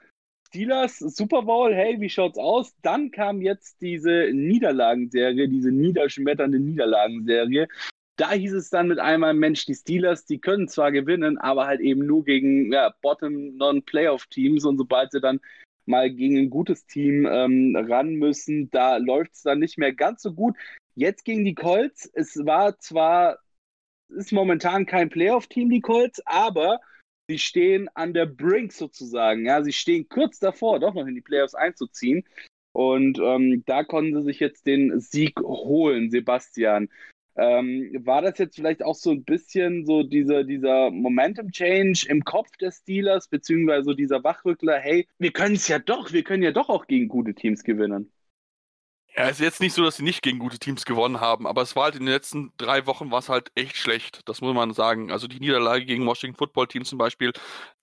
[0.47, 2.75] Steelers, Super Bowl, hey, wie schaut's aus?
[2.83, 7.67] Dann kam jetzt diese Niederlagenserie, diese niederschmetternde Niederlagenserie.
[8.17, 11.81] Da hieß es dann mit einmal, Mensch, die Steelers, die können zwar gewinnen, aber halt
[11.81, 15.41] eben nur gegen ja, Bottom-Non-Playoff-Teams und sobald sie dann
[15.85, 20.23] mal gegen ein gutes Team ähm, ran müssen, da läuft es dann nicht mehr ganz
[20.23, 20.57] so gut.
[20.95, 23.39] Jetzt gegen die Colts, es war zwar,
[24.09, 26.81] ist momentan kein Playoff-Team, die Colts, aber
[27.29, 29.45] sie stehen an der Brink sozusagen.
[29.47, 32.25] Ja, sie stehen kurz davor, doch noch in die Playoffs einzuziehen.
[32.73, 36.89] Und ähm, da konnten sie sich jetzt den Sieg holen, Sebastian.
[37.39, 42.51] Ähm, war das jetzt vielleicht auch so ein bisschen so dieser, dieser Momentum-Change im Kopf
[42.57, 46.71] des Steelers, beziehungsweise dieser Wachrückler, hey, wir können es ja doch, wir können ja doch
[46.71, 48.11] auch gegen gute Teams gewinnen?
[49.19, 51.63] Ja, es ist jetzt nicht so, dass sie nicht gegen gute Teams gewonnen haben, aber
[51.63, 54.21] es war halt in den letzten drei Wochen war es halt echt schlecht.
[54.29, 55.11] Das muss man sagen.
[55.11, 57.33] Also die Niederlage gegen Washington Football Team zum Beispiel,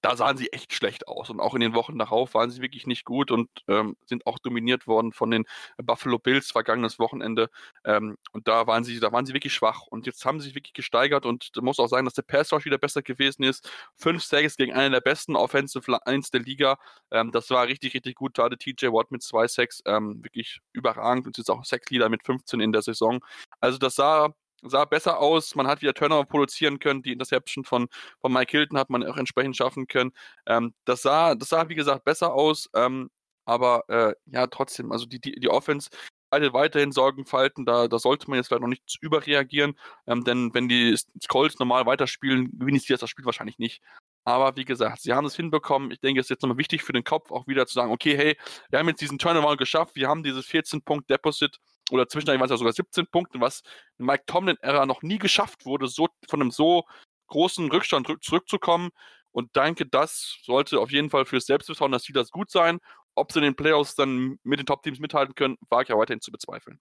[0.03, 1.29] da sahen sie echt schlecht aus.
[1.29, 4.37] Und auch in den Wochen darauf waren sie wirklich nicht gut und ähm, sind auch
[4.37, 5.45] dominiert worden von den
[5.77, 7.49] Buffalo Bills vergangenes Wochenende.
[7.85, 9.87] Ähm, und da waren sie, da waren sie wirklich schwach.
[9.87, 12.65] Und jetzt haben sie sich wirklich gesteigert und muss auch sagen, dass der Pass Rush
[12.65, 13.71] wieder besser gewesen ist.
[13.95, 16.77] Fünf Sacks gegen einen der besten Offensive Lines der Liga.
[17.09, 18.37] Ähm, das war richtig, richtig gut.
[18.37, 22.59] Hatte TJ Watt mit zwei Sacks ähm, wirklich überragend und jetzt auch Sackleader mit 15
[22.59, 23.23] in der Saison.
[23.61, 24.33] Also das sah
[24.65, 25.55] sah besser aus.
[25.55, 27.03] Man hat wieder Turnover produzieren können.
[27.03, 27.87] Die Interception von,
[28.21, 30.11] von Mike Hilton hat man auch entsprechend schaffen können.
[30.47, 32.69] Ähm, das, sah, das sah, wie gesagt, besser aus.
[32.75, 33.09] Ähm,
[33.45, 35.89] aber äh, ja, trotzdem, also die, die, die Offense
[36.33, 37.63] beide weiterhin Sorgenfalten.
[37.63, 39.75] Da, da sollte man jetzt vielleicht noch nicht überreagieren.
[40.07, 40.97] Ähm, denn wenn die
[41.27, 43.83] Colts normal weiterspielen, gewinnen sie das Spiel wahrscheinlich nicht.
[44.25, 45.91] Aber wie gesagt, sie haben es hinbekommen.
[45.91, 48.17] Ich denke, es ist jetzt nochmal wichtig für den Kopf, auch wieder zu sagen, okay,
[48.17, 48.37] hey,
[48.69, 51.59] wir haben jetzt diesen Turnaround geschafft, wir haben dieses 14-Punkt-Deposit
[51.91, 53.61] oder zwischendurch waren es ja sogar 17 Punkte, was
[53.97, 56.83] in Mike Tomlin-Ära noch nie geschafft wurde, so von einem so
[57.27, 58.89] großen Rückstand zurückzukommen.
[59.31, 62.79] Und danke, das sollte auf jeden Fall fürs Selbstvertrauen des Steelers gut sein.
[63.15, 66.21] Ob sie in den Playoffs dann mit den Top-Teams mithalten können, wage ich ja weiterhin
[66.21, 66.79] zu bezweifeln.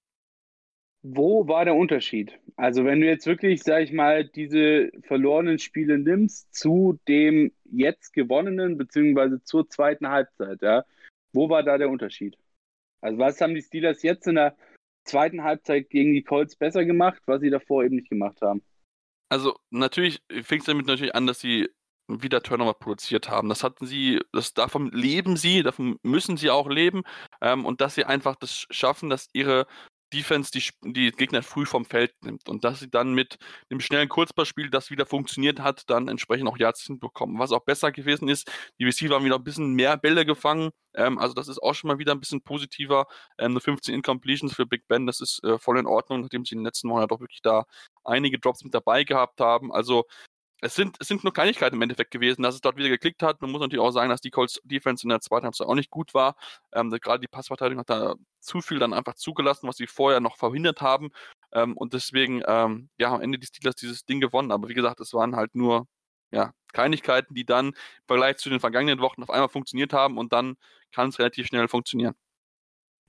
[1.03, 2.38] Wo war der Unterschied?
[2.57, 8.12] Also, wenn du jetzt wirklich, sag ich mal, diese verlorenen Spiele nimmst zu dem jetzt
[8.12, 10.85] gewonnenen, beziehungsweise zur zweiten Halbzeit, ja,
[11.33, 12.38] wo war da der Unterschied?
[13.01, 14.57] Also, was haben die Steelers jetzt in der
[15.05, 18.62] zweiten Halbzeit gegen die Colts besser gemacht, was sie davor eben nicht gemacht haben?
[19.29, 21.69] Also, natürlich fing es damit natürlich an, dass sie
[22.09, 23.49] wieder Turnover produziert haben.
[23.49, 27.03] Das hatten sie, das, davon leben sie, davon müssen sie auch leben
[27.41, 29.67] ähm, und dass sie einfach das schaffen, dass ihre
[30.12, 33.38] Defense die, die Gegner früh vom Feld nimmt und dass sie dann mit
[33.70, 37.38] einem schnellen Kurzballspiel, das wieder funktioniert hat, dann entsprechend auch Yards hinbekommen.
[37.38, 41.18] Was auch besser gewesen ist, die Receiver haben wieder ein bisschen mehr Bälle gefangen, ähm,
[41.18, 43.07] also das ist auch schon mal wieder ein bisschen positiver.
[43.38, 46.55] Ähm, nur 15 Incompletions für Big Ben, das ist äh, voll in Ordnung, nachdem sie
[46.55, 47.64] in den letzten Monaten doch wirklich da
[48.05, 49.72] einige Drops mit dabei gehabt haben.
[49.72, 50.05] Also
[50.62, 53.42] es sind, es sind nur Kleinigkeiten im Endeffekt gewesen, dass es dort wieder geklickt hat.
[53.42, 55.90] Man muss natürlich auch sagen, dass die Colts Defense in der zweiten Halbzeit auch nicht
[55.90, 56.37] gut war.
[56.72, 60.37] Ähm, gerade die Passverteidigung hat da zu viel dann einfach zugelassen, was sie vorher noch
[60.37, 61.11] verhindert haben.
[61.53, 64.53] Ähm, und deswegen, ähm, ja, am Ende die Steelers dieses Ding gewonnen.
[64.53, 65.87] Aber wie gesagt, es waren halt nur
[66.31, 67.75] ja, Kleinigkeiten, die dann im
[68.07, 70.57] Vergleich zu den vergangenen Wochen auf einmal funktioniert haben und dann
[70.92, 72.14] kann es relativ schnell funktionieren.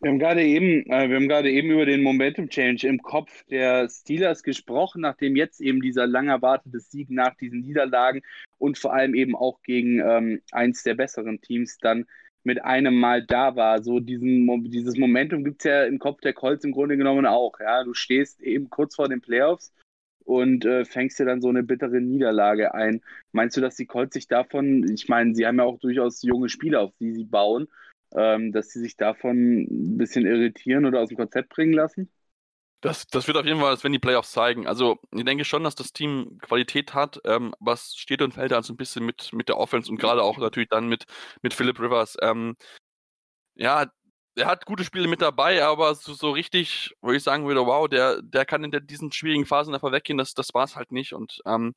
[0.04, 3.46] Wir haben gerade eben, äh, wir haben gerade eben über den Momentum Change im Kopf
[3.46, 8.22] der Steelers gesprochen, nachdem jetzt eben dieser lang erwartete Sieg nach diesen Niederlagen
[8.58, 12.06] und vor allem eben auch gegen ähm, eins der besseren Teams dann
[12.44, 13.82] mit einem Mal da war.
[13.82, 17.54] So diesen, dieses Momentum gibt es ja im Kopf der Colts im Grunde genommen auch.
[17.62, 19.72] Ja, du stehst eben kurz vor den Playoffs
[20.26, 23.00] und äh, fängst dir dann so eine bittere Niederlage ein.
[23.32, 26.50] Meinst du, dass die Colts sich davon, ich meine, sie haben ja auch durchaus junge
[26.50, 27.70] Spieler, auf die sie bauen,
[28.15, 32.12] ähm, dass sie sich davon ein bisschen irritieren oder aus dem Konzept bringen lassen?
[32.82, 34.67] Das, das wird auf jeden Fall, werden die Playoffs zeigen.
[34.67, 38.73] Also ich denke schon, dass das Team Qualität hat, ähm, was steht und fällt also
[38.73, 41.06] ein bisschen mit, mit der Offense und gerade auch natürlich dann mit,
[41.41, 42.17] mit Philip Rivers.
[42.21, 42.58] Ähm,
[43.56, 43.86] ja,
[44.36, 47.88] er hat gute Spiele mit dabei, aber so, so richtig, wo ich sagen würde, wow,
[47.88, 50.91] der, der kann in der, diesen schwierigen Phasen davon weggehen, das, das war es halt
[50.91, 51.13] nicht.
[51.13, 51.73] Und ähm,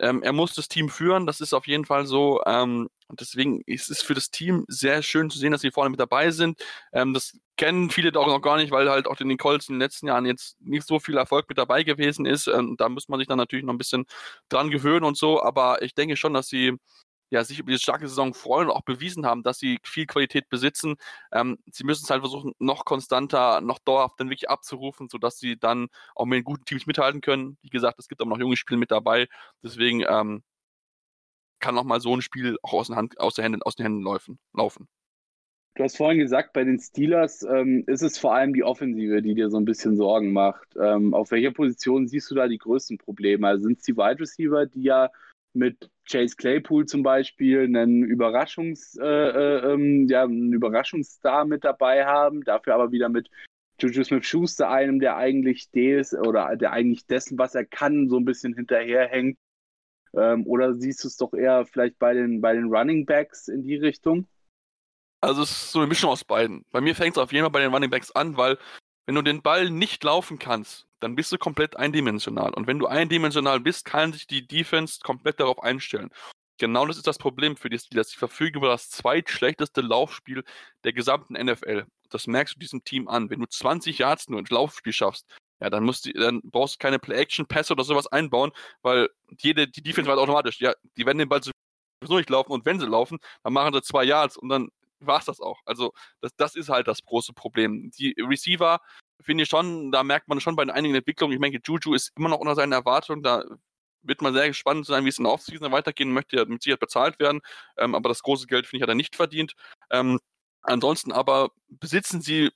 [0.00, 2.40] ähm, er muss das Team führen, das ist auf jeden Fall so.
[2.46, 6.00] Ähm, deswegen ist es für das Team sehr schön zu sehen, dass sie vorne mit
[6.00, 6.62] dabei sind.
[6.92, 9.74] Ähm, das kennen viele auch noch gar nicht, weil halt auch in den Colts in
[9.74, 12.46] den letzten Jahren jetzt nicht so viel Erfolg mit dabei gewesen ist.
[12.46, 14.06] Ähm, da muss man sich dann natürlich noch ein bisschen
[14.48, 15.42] dran gewöhnen und so.
[15.42, 16.76] Aber ich denke schon, dass sie
[17.30, 20.48] ja, sich über diese starke Saison freuen und auch bewiesen haben, dass sie viel Qualität
[20.48, 20.96] besitzen.
[21.32, 25.56] Ähm, sie müssen es halt versuchen, noch konstanter, noch dauerhaft dann wirklich abzurufen, sodass sie
[25.58, 27.56] dann auch mit den guten Teams mithalten können.
[27.62, 29.28] Wie gesagt, es gibt auch noch junge Spiele mit dabei.
[29.62, 30.42] Deswegen ähm,
[31.60, 33.84] kann auch mal so ein Spiel auch aus den, Hand, aus den Händen, aus den
[33.84, 34.38] Händen laufen.
[34.52, 34.88] laufen.
[35.76, 39.34] Du hast vorhin gesagt, bei den Steelers ähm, ist es vor allem die Offensive, die
[39.34, 40.66] dir so ein bisschen Sorgen macht.
[40.76, 43.46] Ähm, auf welcher Position siehst du da die größten Probleme?
[43.46, 45.10] Also sind es die Wide Receiver, die ja
[45.52, 52.04] mit Chase Claypool zum Beispiel einen, Überraschungs, äh, äh, ähm, ja, einen Überraschungsstar mit dabei
[52.04, 53.30] haben, dafür aber wieder mit
[53.80, 58.24] Juju Smith-Schuster, einem, der eigentlich des oder der eigentlich dessen, was er kann, so ein
[58.24, 59.38] bisschen hinterherhängt.
[60.14, 63.62] Ähm, oder siehst du es doch eher vielleicht bei den, bei den Running Backs in
[63.62, 64.26] die Richtung?
[65.22, 66.64] Also es ist so eine Mischung aus beiden.
[66.72, 68.58] Bei mir fängt es auf jeden Fall bei den Running Backs an, weil
[69.06, 72.52] wenn du den Ball nicht laufen kannst, dann bist du komplett eindimensional.
[72.54, 76.10] Und wenn du eindimensional bist, kann sich die Defense komplett darauf einstellen.
[76.58, 78.10] Genau das ist das Problem für die Steelers.
[78.10, 80.44] Sie verfügen über das zweitschlechteste Laufspiel
[80.84, 81.86] der gesamten NFL.
[82.10, 83.30] Das merkst du diesem Team an.
[83.30, 85.26] Wenn du 20 Yards nur ins Laufspiel schaffst,
[85.60, 89.08] ja, dann, musst du, dann brauchst du keine Play-Action-Pässe oder sowas einbauen, weil
[89.38, 92.80] jede, die Defense weiß automatisch, ja, die werden den Ball sowieso nicht laufen und wenn
[92.80, 94.68] sie laufen, dann machen sie zwei Yards und dann
[95.00, 95.60] war es das auch.
[95.64, 97.90] Also das, das ist halt das große Problem.
[97.98, 98.80] Die Receiver
[99.22, 102.28] finde ich schon, da merkt man schon bei einigen Entwicklungen, ich meine, Juju ist immer
[102.28, 103.44] noch unter seinen Erwartungen, da
[104.02, 106.80] wird man sehr gespannt sein, wie es in der Offseason weitergehen möchte, ja mit Sicherheit
[106.80, 107.40] bezahlt werden,
[107.76, 109.54] ähm, aber das große Geld, finde ich, hat er nicht verdient.
[109.90, 110.18] Ähm,
[110.62, 112.50] ansonsten aber besitzen sie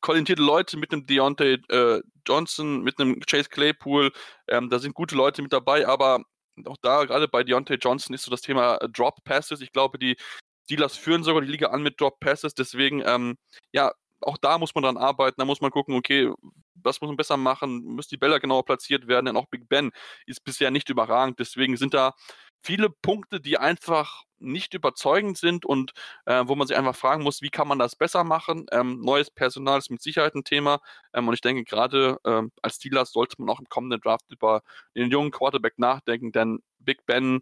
[0.00, 4.12] talentierte Leute mit einem Deontay äh, Johnson, mit einem Chase Claypool,
[4.48, 6.22] ähm, da sind gute Leute mit dabei, aber
[6.64, 9.60] auch da, gerade bei Deontay Johnson, ist so das Thema Drop Passes.
[9.60, 10.16] Ich glaube, die
[10.64, 13.36] Steelers führen sogar die Liga an mit Drop Passes, deswegen, ähm,
[13.72, 16.32] ja, auch da muss man dran arbeiten, da muss man gucken, okay,
[16.74, 19.90] was muss man besser machen, müssen die Bälle genauer platziert werden, denn auch Big Ben
[20.26, 22.14] ist bisher nicht überragend, deswegen sind da
[22.62, 25.92] viele Punkte, die einfach nicht überzeugend sind und
[26.26, 28.66] äh, wo man sich einfach fragen muss, wie kann man das besser machen.
[28.72, 30.80] Ähm, neues Personal ist mit Sicherheit ein Thema.
[31.14, 34.62] Ähm, und ich denke gerade ähm, als Steelers sollte man auch im kommenden Draft über
[34.94, 37.40] den jungen Quarterback nachdenken, denn Big Ben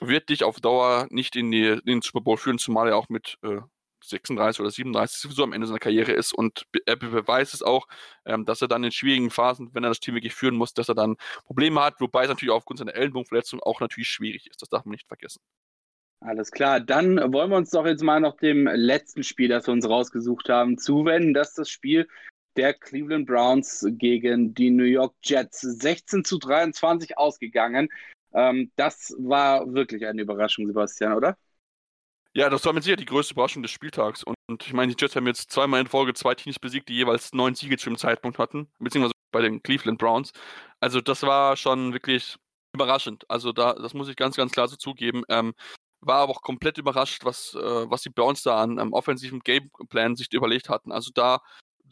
[0.00, 3.08] wird dich auf Dauer nicht in, die, in den Super Bowl führen, zumal er auch
[3.08, 3.60] mit äh,
[4.02, 7.86] 36 oder 37 sowieso am Ende seiner Karriere ist und er beweist es auch,
[8.24, 10.88] ähm, dass er dann in schwierigen Phasen, wenn er das Team wirklich führen muss, dass
[10.88, 14.62] er dann Probleme hat, wobei es natürlich aufgrund seiner Ellenbogenverletzung auch natürlich schwierig ist.
[14.62, 15.40] Das darf man nicht vergessen.
[16.20, 19.72] Alles klar, dann wollen wir uns doch jetzt mal noch dem letzten Spiel, das wir
[19.72, 21.34] uns rausgesucht haben, zuwenden.
[21.34, 22.06] Das ist das Spiel
[22.56, 25.60] der Cleveland Browns gegen die New York Jets.
[25.60, 27.88] 16 zu 23 ausgegangen.
[28.34, 31.36] Ähm, das war wirklich eine Überraschung, Sebastian, oder?
[32.34, 34.24] Ja, das war mit Sicherheit die größte Überraschung des Spieltags.
[34.24, 37.32] Und ich meine, die Jets haben jetzt zweimal in Folge zwei Teams besiegt, die jeweils
[37.34, 40.32] neun Siege zu dem Zeitpunkt hatten, beziehungsweise bei den Cleveland Browns.
[40.80, 42.36] Also das war schon wirklich
[42.74, 43.28] überraschend.
[43.28, 45.24] Also da, das muss ich ganz, ganz klar so zugeben.
[45.28, 45.54] Ähm,
[46.00, 50.16] war aber auch komplett überrascht, was, äh, was die Browns da an ähm, offensiven Gameplan
[50.16, 50.90] sich überlegt hatten.
[50.90, 51.40] Also da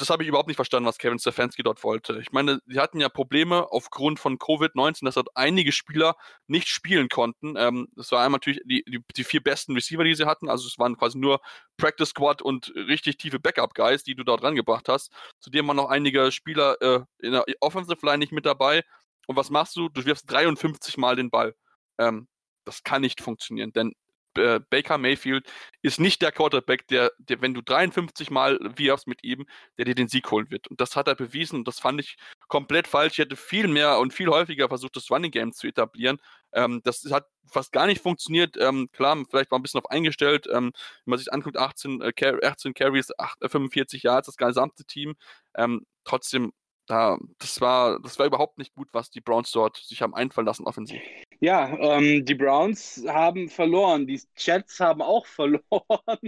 [0.00, 2.18] das habe ich überhaupt nicht verstanden, was Kevin Stefanski dort wollte.
[2.20, 7.10] Ich meine, sie hatten ja Probleme aufgrund von Covid-19, dass dort einige Spieler nicht spielen
[7.10, 7.54] konnten.
[7.58, 10.48] Ähm, das war einmal natürlich die, die, die, vier besten Receiver, die sie hatten.
[10.48, 11.40] Also es waren quasi nur
[11.76, 15.12] Practice Squad und richtig tiefe Backup-Guys, die du dort rangebracht hast.
[15.38, 18.82] Zudem waren noch einige Spieler äh, in der Offensive Line nicht mit dabei.
[19.26, 19.90] Und was machst du?
[19.90, 21.54] Du wirfst 53 Mal den Ball.
[21.98, 22.26] Ähm,
[22.64, 23.92] das kann nicht funktionieren, denn
[24.36, 25.50] äh, Baker Mayfield
[25.82, 29.46] ist nicht der Quarterback, der, der, wenn du 53 Mal wirfst mit ihm,
[29.78, 30.68] der dir den Sieg holen wird.
[30.68, 32.16] Und das hat er bewiesen und das fand ich
[32.48, 33.14] komplett falsch.
[33.14, 36.18] Ich hätte viel mehr und viel häufiger versucht, das Running Game zu etablieren.
[36.52, 38.56] Ähm, das hat fast gar nicht funktioniert.
[38.58, 40.46] Ähm, klar, vielleicht war ein bisschen auf eingestellt.
[40.48, 40.72] Ähm,
[41.04, 42.12] wenn man sich anguckt, 18, äh,
[42.42, 45.14] 18 Carries, 8, äh, 45 Yards, das gesamte Team.
[45.56, 46.52] Ähm, trotzdem
[46.90, 50.46] da, das war, das war überhaupt nicht gut, was die Browns dort sich haben einfallen
[50.46, 51.00] lassen offensiv.
[51.40, 56.18] Ja, ähm, die Browns haben verloren, die Jets haben auch verloren.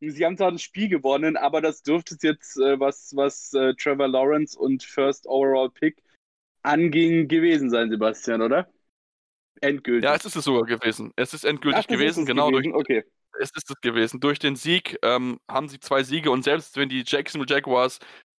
[0.00, 3.74] Sie haben zwar das Spiel gewonnen, aber das dürfte es jetzt, äh, was, was äh,
[3.74, 6.02] Trevor Lawrence und First Overall Pick
[6.62, 8.68] anging, gewesen sein, Sebastian, oder?
[9.60, 10.04] Endgültig.
[10.04, 11.12] Ja, es ist es sogar gewesen.
[11.16, 12.50] Es ist endgültig Ach, gewesen, genau.
[12.50, 12.72] Gewesen?
[12.72, 13.04] Durch, okay.
[13.40, 14.20] Es ist es gewesen.
[14.20, 17.98] Durch den Sieg ähm, haben sie zwei Siege und selbst wenn die Jacksonville Jaguars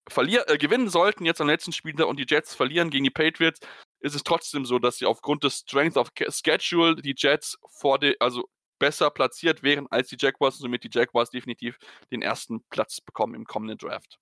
[0.09, 3.59] verlier äh, gewinnen sollten jetzt am letzten Spiel und die Jets verlieren gegen die Patriots,
[3.99, 8.15] ist es trotzdem so, dass sie aufgrund des Strength of Schedule die Jets vor de,
[8.19, 8.47] also
[8.79, 11.77] besser platziert wären als die Jaguars und somit die Jaguars definitiv
[12.11, 14.19] den ersten Platz bekommen im kommenden Draft.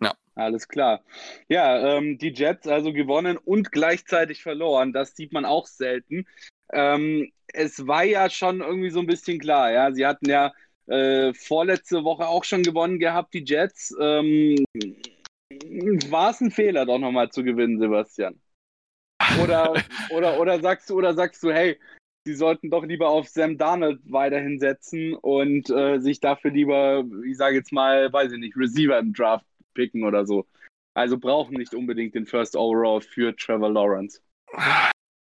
[0.00, 0.14] Ja.
[0.34, 1.02] Alles klar.
[1.48, 4.92] Ja, ähm, die Jets also gewonnen und gleichzeitig verloren.
[4.92, 6.26] Das sieht man auch selten.
[6.72, 9.92] Ähm, es war ja schon irgendwie so ein bisschen klar, ja.
[9.92, 10.52] Sie hatten ja
[10.86, 13.94] äh, vorletzte Woche auch schon gewonnen gehabt, die Jets.
[14.00, 14.64] Ähm,
[16.10, 18.40] war es ein Fehler, doch nochmal zu gewinnen, Sebastian?
[19.42, 19.72] Oder,
[20.10, 21.78] oder, oder sagst du, oder sagst du, hey,
[22.26, 27.36] sie sollten doch lieber auf Sam Darnold weiterhin setzen und äh, sich dafür lieber, ich
[27.36, 30.46] sage jetzt mal, weiß ich nicht, Receiver im Draft picken oder so.
[30.94, 34.20] Also brauchen nicht unbedingt den First Overall für Trevor Lawrence.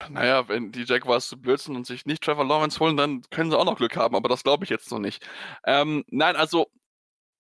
[0.10, 3.50] Naja, wenn die Jaguars zu blöd sind und sich nicht Trevor Lawrence holen, dann können
[3.50, 5.26] sie auch noch Glück haben, aber das glaube ich jetzt noch nicht.
[5.65, 6.67] Ähm, nein, also,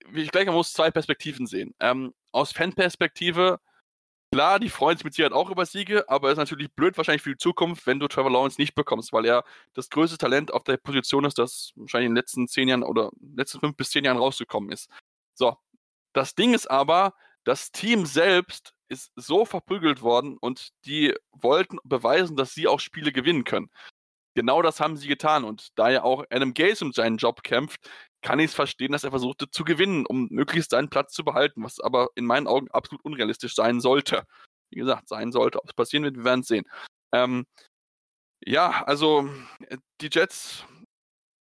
[0.07, 1.75] wie ich gleich, man muss zwei Perspektiven sehen.
[1.79, 3.59] Ähm, aus Fanperspektive,
[4.35, 7.21] klar, die freuen sich mit Sicherheit auch über Siege, aber es ist natürlich blöd wahrscheinlich
[7.21, 10.65] für die Zukunft, wenn du Trevor Lawrence nicht bekommst, weil er das größte Talent auf
[10.65, 14.03] der Position ist, das wahrscheinlich in den letzten zehn Jahren oder letzten fünf bis zehn
[14.03, 14.89] Jahren rausgekommen ist.
[15.35, 15.55] So.
[16.11, 17.13] Das Ding ist aber,
[17.45, 23.13] das Team selbst ist so verprügelt worden und die wollten beweisen, dass sie auch Spiele
[23.13, 23.69] gewinnen können.
[24.33, 27.89] Genau das haben sie getan und da ja auch Adam Gaze um seinen Job kämpft,
[28.25, 31.63] kann ich es verstehen, dass er versuchte zu gewinnen, um möglichst seinen Platz zu behalten,
[31.63, 34.23] was aber in meinen Augen absolut unrealistisch sein sollte.
[34.71, 35.59] Wie gesagt, sein sollte.
[35.59, 36.65] Ob es passieren wird, wir werden es sehen.
[37.13, 37.45] Ähm,
[38.43, 39.29] ja, also
[39.69, 40.65] äh, die Jets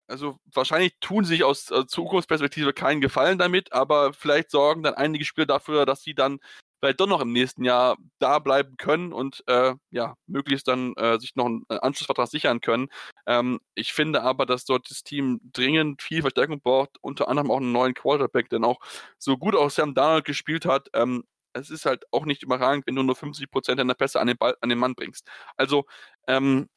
[0.09, 5.25] also wahrscheinlich tun sich aus äh, Zukunftsperspektive keinen Gefallen damit, aber vielleicht sorgen dann einige
[5.25, 6.41] Spieler dafür, dass sie dann
[6.81, 11.19] vielleicht doch noch im nächsten Jahr da bleiben können und äh, ja, möglichst dann äh,
[11.19, 12.89] sich noch einen äh, Anschlussvertrag sichern können.
[13.27, 17.59] Ähm, ich finde aber, dass dort das Team dringend viel Verstärkung braucht, unter anderem auch
[17.59, 18.81] einen neuen Quarterback, denn auch
[19.19, 22.95] so gut auch Sam Donald gespielt hat, ähm, es ist halt auch nicht überragend, wenn
[22.95, 25.27] du nur 50% deiner Pässe an den, Ball, an den Mann bringst.
[25.57, 25.85] Also,
[26.29, 26.69] ähm,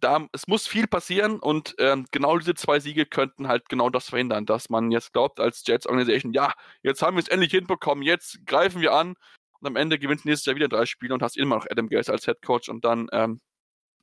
[0.00, 4.08] da, es muss viel passieren und ähm, genau diese zwei Siege könnten halt genau das
[4.08, 8.02] verhindern, dass man jetzt glaubt als Jets Organisation, ja, jetzt haben wir es endlich hinbekommen,
[8.04, 9.14] jetzt greifen wir an
[9.60, 11.88] und am Ende gewinnst du nächstes Jahr wieder drei Spiele und hast immer noch Adam
[11.88, 13.40] Gase als Head Coach und dann, ähm,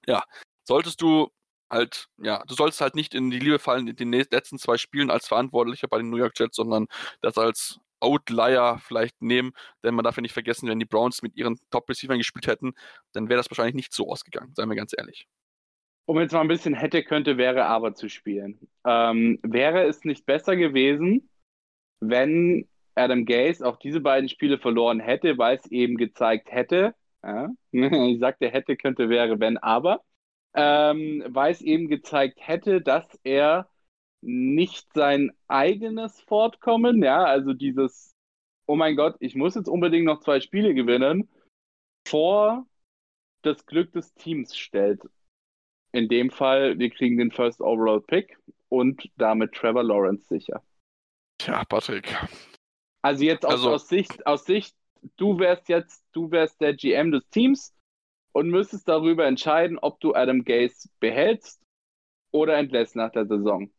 [0.07, 0.23] ja,
[0.63, 1.29] solltest du
[1.69, 5.11] halt, ja, du sollst halt nicht in die Liebe fallen in den letzten zwei Spielen
[5.11, 6.87] als Verantwortlicher bei den New York Jets, sondern
[7.21, 11.35] das als Outlier vielleicht nehmen, denn man darf ja nicht vergessen, wenn die Browns mit
[11.35, 12.73] ihren Top-Receivern gespielt hätten,
[13.13, 15.27] dann wäre das wahrscheinlich nicht so ausgegangen, seien wir ganz ehrlich
[16.07, 18.57] um jetzt mal ein bisschen hätte, könnte, wäre, aber zu spielen.
[18.85, 21.29] Ähm, wäre es nicht besser gewesen,
[21.99, 27.49] wenn Adam Gaze auch diese beiden Spiele verloren hätte, weil es eben gezeigt hätte, ja,
[27.71, 30.01] ich sagte hätte, könnte, wäre, wenn, aber,
[30.55, 33.69] ähm, weil es eben gezeigt hätte, dass er
[34.21, 38.15] nicht sein eigenes Fortkommen, ja, also dieses,
[38.65, 41.29] oh mein Gott, ich muss jetzt unbedingt noch zwei Spiele gewinnen,
[42.07, 42.65] vor
[43.41, 45.01] das Glück des Teams stellt
[45.91, 48.37] in dem Fall, wir kriegen den First Overall Pick
[48.69, 50.61] und damit Trevor Lawrence sicher.
[51.37, 52.15] Tja, Patrick.
[53.01, 54.75] Also jetzt aus, also, aus, Sicht, aus Sicht,
[55.17, 57.73] du wärst jetzt, du wärst der GM des Teams
[58.33, 61.61] und müsstest darüber entscheiden, ob du Adam Gase behältst
[62.31, 63.71] oder entlässt nach der Saison.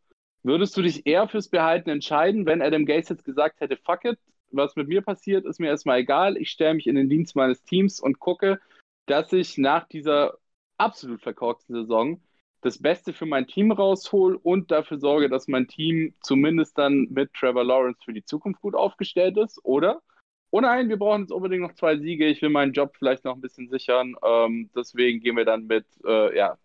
[0.43, 4.19] Würdest du dich eher fürs Behalten entscheiden, wenn Adam Gase jetzt gesagt hätte, fuck it,
[4.51, 7.63] was mit mir passiert, ist mir erstmal egal, ich stelle mich in den Dienst meines
[7.65, 8.61] Teams und gucke,
[9.07, 10.39] dass ich nach dieser
[10.79, 12.21] absolut verkorksten Saison
[12.61, 17.33] das Beste für mein Team raushol und dafür sorge, dass mein Team zumindest dann mit
[17.35, 20.03] Trevor Lawrence für die Zukunft gut aufgestellt ist, oder?
[20.51, 22.27] Oh nein, wir brauchen jetzt unbedingt noch zwei Siege.
[22.27, 24.17] Ich will meinen Job vielleicht noch ein bisschen sichern.
[24.25, 26.57] Ähm, deswegen gehen wir dann mit äh, ja,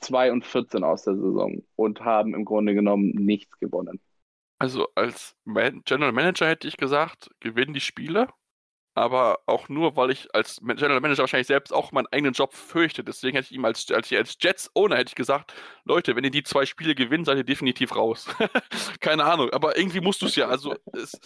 [0.00, 4.00] 2 und 14 aus der Saison und haben im Grunde genommen nichts gewonnen.
[4.58, 8.28] Also als General Manager hätte ich gesagt, gewinnen die Spiele
[8.94, 13.02] aber auch nur, weil ich als General Manager wahrscheinlich selbst auch meinen eigenen Job fürchte.
[13.02, 16.42] Deswegen hätte ich ihm als, als, als Jets-Owner hätte ich gesagt, Leute, wenn ihr die
[16.42, 18.26] zwei Spiele gewinnt, seid ihr definitiv raus.
[19.00, 20.48] Keine Ahnung, aber irgendwie musst du es ja.
[20.48, 21.18] Also, es,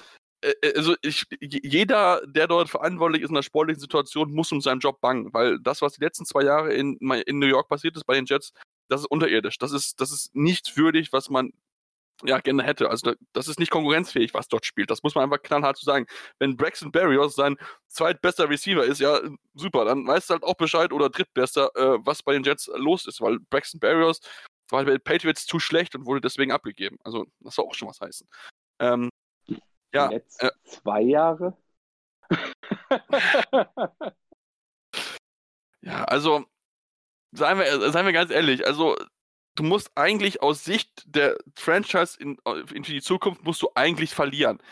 [0.42, 4.60] äh, äh, also ich, jeder, der dort verantwortlich ist in der sportlichen Situation, muss um
[4.60, 7.96] seinen Job bangen, weil das, was die letzten zwei Jahre in, in New York passiert
[7.96, 8.52] ist bei den Jets,
[8.88, 9.58] das ist unterirdisch.
[9.58, 11.52] Das ist, das ist nicht würdig, was man
[12.24, 12.88] ja, gerne hätte.
[12.90, 14.90] Also das ist nicht konkurrenzfähig, was dort spielt.
[14.90, 16.06] Das muss man einfach knallhart zu sagen.
[16.38, 17.56] Wenn Braxton Berrios sein
[17.88, 19.20] zweitbester Receiver ist, ja,
[19.54, 23.06] super, dann weißt du halt auch Bescheid oder drittbester, äh, was bei den Jets los
[23.06, 24.20] ist, weil Braxton Berrios
[24.70, 26.98] war bei den Patriots zu schlecht und wurde deswegen abgegeben.
[27.04, 28.28] Also das soll auch schon was heißen.
[28.80, 29.10] Ähm,
[29.92, 31.56] ja, Jetzt äh, zwei Jahre?
[35.80, 36.44] ja, also
[37.32, 38.96] seien wir, seien wir ganz ehrlich, also
[39.56, 42.38] du musst eigentlich aus Sicht der Franchise in,
[42.72, 44.62] in die Zukunft musst du eigentlich verlieren.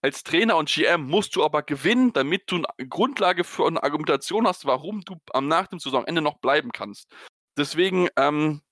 [0.00, 4.46] Als Trainer und GM musst du aber gewinnen, damit du eine Grundlage für eine Argumentation
[4.46, 7.12] hast, warum du am nach dem Saisonende noch bleiben kannst.
[7.56, 8.62] Deswegen, ähm,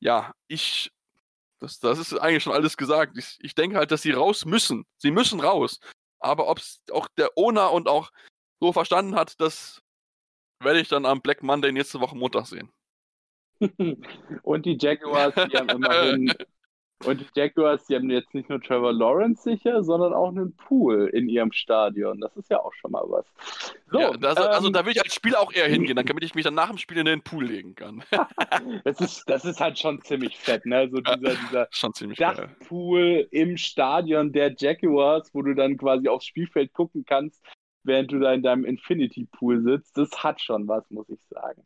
[0.00, 0.90] ja, ich,
[1.60, 3.18] das, das ist eigentlich schon alles gesagt.
[3.18, 4.86] Ich, ich denke halt, dass sie raus müssen.
[4.96, 5.78] Sie müssen raus.
[6.20, 8.10] Aber ob es auch der Owner und auch
[8.60, 9.82] so verstanden hat, das
[10.60, 12.72] werde ich dann am Black Monday nächste Woche Montag sehen.
[14.42, 16.32] Und die Jaguars, die haben immerhin
[17.04, 21.10] Und die Jaguars, die haben jetzt nicht nur Trevor Lawrence sicher, sondern auch einen Pool
[21.12, 22.20] in ihrem Stadion.
[22.20, 23.26] Das ist ja auch schon mal was.
[23.90, 26.34] So, ja, das, ähm, also da will ich als Spieler auch eher hingehen, damit ich
[26.34, 28.02] mich dann nach dem Spiel in den Pool legen kann.
[28.84, 30.88] das, ist, das ist halt schon ziemlich fett, ne?
[30.90, 33.28] So dieser, ja, dieser schon ziemlich Dachpool geil.
[33.30, 37.42] im Stadion der Jaguars, wo du dann quasi aufs Spielfeld gucken kannst
[37.84, 39.96] während du da in deinem Infinity Pool sitzt.
[39.96, 41.62] Das hat schon was, muss ich sagen.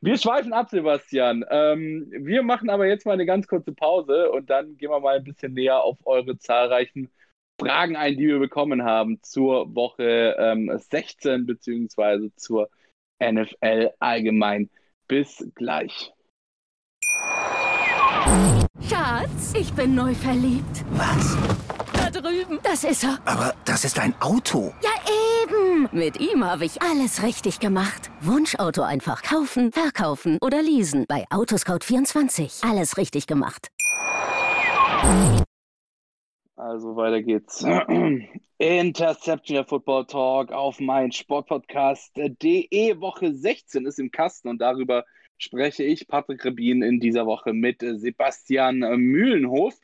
[0.00, 1.44] Wir schweifen ab, Sebastian.
[1.50, 5.16] Ähm, wir machen aber jetzt mal eine ganz kurze Pause und dann gehen wir mal
[5.16, 7.10] ein bisschen näher auf eure zahlreichen
[7.60, 12.68] Fragen ein, die wir bekommen haben zur Woche ähm, 16 beziehungsweise zur
[13.22, 14.70] NFL allgemein.
[15.06, 16.12] Bis gleich.
[18.88, 20.84] Schatz, ich bin neu verliebt.
[20.92, 21.36] Was?
[21.92, 22.58] Da drüben.
[22.62, 23.18] Das ist er.
[23.24, 24.72] Aber das ist ein Auto.
[24.82, 24.90] Ja,
[25.90, 28.10] Mit ihm habe ich alles richtig gemacht.
[28.20, 31.06] Wunschauto einfach kaufen, verkaufen oder leasen.
[31.08, 32.68] Bei Autoscout24.
[32.68, 33.68] Alles richtig gemacht.
[36.54, 37.64] Also weiter geht's.
[38.58, 45.04] Interception der Football Talk auf mein Sportpodcast.de Woche 16 ist im Kasten und darüber
[45.38, 49.74] spreche ich, Patrick Rebin, in dieser Woche mit Sebastian Mühlenhof.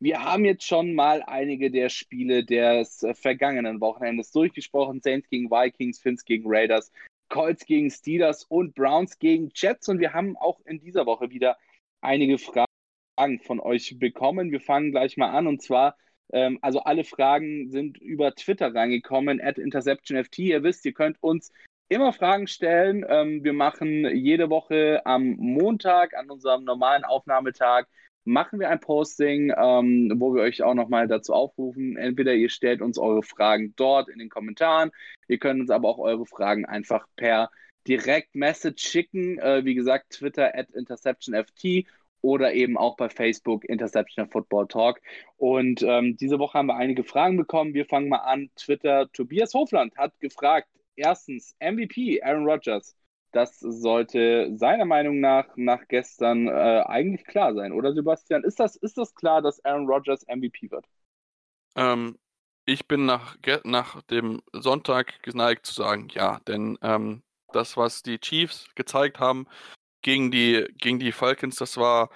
[0.00, 5.00] Wir haben jetzt schon mal einige der Spiele des vergangenen Wochenendes durchgesprochen.
[5.00, 6.92] Saints gegen Vikings, Finns gegen Raiders,
[7.28, 9.88] Colts gegen Steelers und Browns gegen Jets.
[9.88, 11.56] Und wir haben auch in dieser Woche wieder
[12.00, 14.52] einige Fragen von euch bekommen.
[14.52, 15.96] Wir fangen gleich mal an und zwar
[16.32, 20.38] ähm, also alle Fragen sind über Twitter reingekommen, at InterceptionFT.
[20.40, 21.52] Ihr wisst, ihr könnt uns
[21.88, 23.04] immer Fragen stellen.
[23.08, 27.86] Ähm, wir machen jede Woche am Montag, an unserem normalen Aufnahmetag,
[28.28, 31.96] machen wir ein Posting, ähm, wo wir euch auch nochmal dazu aufrufen.
[31.96, 34.90] Entweder ihr stellt uns eure Fragen dort in den Kommentaren,
[35.26, 37.50] ihr könnt uns aber auch eure Fragen einfach per
[37.86, 39.38] Direct-Message schicken.
[39.38, 41.86] Äh, wie gesagt, Twitter at InterceptionFT
[42.20, 45.00] oder eben auch bei Facebook Interception Football Talk.
[45.36, 47.74] Und ähm, diese Woche haben wir einige Fragen bekommen.
[47.74, 48.50] Wir fangen mal an.
[48.56, 52.94] Twitter, Tobias Hofland hat gefragt, erstens, MVP Aaron Rodgers.
[53.32, 58.44] Das sollte seiner Meinung nach nach gestern äh, eigentlich klar sein, oder Sebastian?
[58.44, 60.86] Ist das, ist das klar, dass Aaron Rodgers MVP wird?
[61.76, 62.18] Ähm,
[62.64, 67.22] ich bin nach, nach dem Sonntag geneigt zu sagen, ja, denn ähm,
[67.52, 69.46] das, was die Chiefs gezeigt haben,
[70.02, 72.10] gegen die, gegen die Falcons, das war,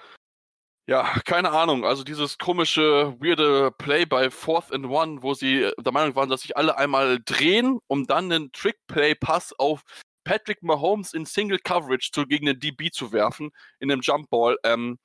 [0.87, 1.85] ja, keine Ahnung.
[1.85, 6.41] Also dieses komische, weirde Play bei Fourth and One, wo sie der Meinung waren, dass
[6.41, 9.83] sich alle einmal drehen, um dann einen Trick-Play-Pass auf
[10.23, 14.57] Patrick Mahomes in Single Coverage zu, gegen den DB zu werfen, in einem Jump Ball.
[14.63, 14.99] Ähm,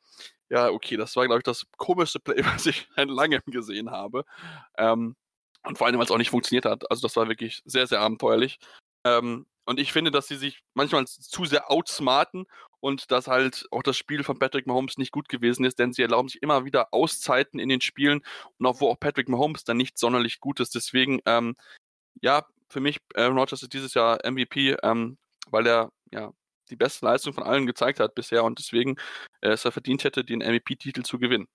[0.50, 4.24] ja, okay, das war, glaube ich, das komischste Play, was ich seit langem gesehen habe.
[4.76, 5.16] Ähm,
[5.64, 6.90] und vor allem, weil es auch nicht funktioniert hat.
[6.90, 8.58] Also das war wirklich sehr, sehr abenteuerlich.
[9.04, 12.46] Ähm, und ich finde, dass sie sich manchmal zu sehr outsmarten
[12.80, 16.00] und dass halt auch das Spiel von Patrick Mahomes nicht gut gewesen ist, denn sie
[16.00, 18.22] erlauben sich immer wieder Auszeiten in den Spielen
[18.58, 20.74] und auch wo auch Patrick Mahomes dann nicht sonderlich gut ist.
[20.74, 21.54] Deswegen, ähm,
[22.22, 25.18] ja, für mich, Aaron Rodgers ist dieses Jahr MVP, ähm,
[25.50, 26.32] weil er ja
[26.70, 28.96] die beste Leistung von allen gezeigt hat bisher und deswegen
[29.40, 31.48] äh, es er verdient hätte, den MVP-Titel zu gewinnen.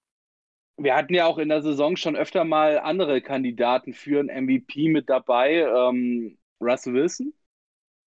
[0.78, 4.90] Wir hatten ja auch in der Saison schon öfter mal andere Kandidaten für ein MVP
[4.90, 5.68] mit dabei.
[5.68, 7.34] Ähm, Russell Wilson,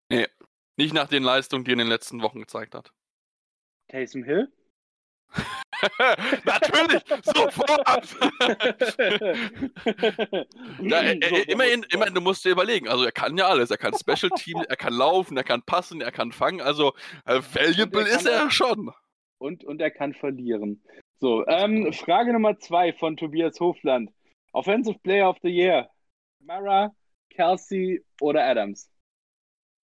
[0.09, 0.27] Nee,
[0.77, 2.93] nicht nach den Leistungen, die er in den letzten Wochen gezeigt hat.
[3.89, 4.53] Taysom Hill?
[6.45, 8.17] Natürlich, sofort!
[10.81, 13.71] ja, er, er, immerhin, immerhin, du musst dir überlegen, also er kann ja alles.
[13.71, 16.61] Er kann Special Team, er kann laufen, er kann passen, er kann fangen.
[16.61, 16.93] Also
[17.25, 18.91] äh, valuable ist er schon.
[19.39, 20.83] Und, und er kann verlieren.
[21.19, 24.11] So, ähm, Frage Nummer zwei von Tobias Hofland.
[24.53, 25.89] Offensive Player of the Year.
[26.41, 26.91] Mara,
[27.31, 28.91] Kelsey oder Adams?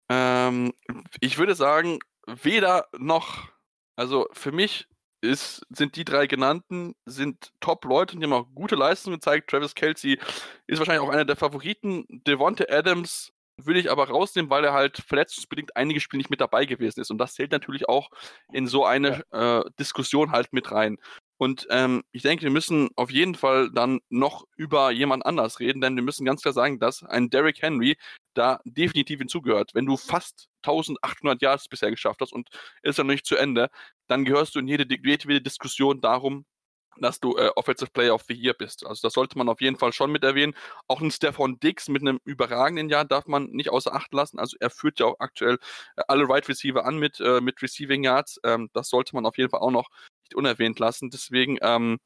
[0.08, 0.72] Ähm,
[1.20, 3.50] ich würde sagen, weder noch.
[3.96, 4.86] Also für mich
[5.22, 9.50] ist, sind die drei genannten, sind Top-Leute und die haben auch gute Leistungen gezeigt.
[9.50, 10.18] Travis Kelsey
[10.66, 12.04] ist wahrscheinlich auch einer der Favoriten.
[12.26, 16.64] Devonte Adams würde ich aber rausnehmen, weil er halt verletzungsbedingt einige Spiele nicht mit dabei
[16.64, 17.10] gewesen ist.
[17.10, 18.10] Und das zählt natürlich auch
[18.52, 20.98] in so eine äh, Diskussion halt mit rein.
[21.38, 25.80] Und ähm, ich denke, wir müssen auf jeden Fall dann noch über jemand anders reden,
[25.80, 27.96] denn wir müssen ganz klar sagen, dass ein Derrick Henry
[28.34, 29.74] da definitiv hinzugehört.
[29.74, 32.48] Wenn du fast 1800 Yards bisher geschafft hast und
[32.82, 33.70] ist dann noch nicht zu Ende,
[34.12, 36.44] dann gehörst du in jede, jede Diskussion darum,
[36.98, 38.84] dass du äh, Offensive Player of the Year bist.
[38.84, 40.54] Also das sollte man auf jeden Fall schon mit erwähnen.
[40.86, 44.38] Auch ein Stefan Diggs mit einem überragenden Jahr darf man nicht außer Acht lassen.
[44.38, 45.58] Also er führt ja auch aktuell
[45.96, 48.38] äh, alle Right Receiver an mit, äh, mit Receiving Yards.
[48.44, 49.88] Ähm, das sollte man auf jeden Fall auch noch
[50.24, 51.08] nicht unerwähnt lassen.
[51.08, 51.98] Deswegen, ähm,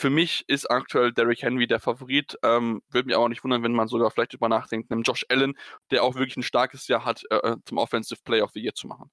[0.00, 2.38] für mich ist aktuell Derrick Henry der Favorit.
[2.44, 5.26] Ähm, Würde mich aber auch nicht wundern, wenn man sogar vielleicht über nachdenkt, einem Josh
[5.28, 5.54] Allen,
[5.90, 8.74] der auch wirklich ein starkes Jahr hat, äh, äh zum Offensive Player of the Year
[8.74, 9.10] zu machen.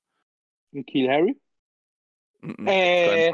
[0.72, 1.36] Und Kiel Harry?
[2.42, 3.32] -mm, äh,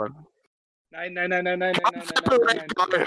[0.92, 3.06] Nein, nein, nein, nein, nein, nein, nein, nein, nein, nein.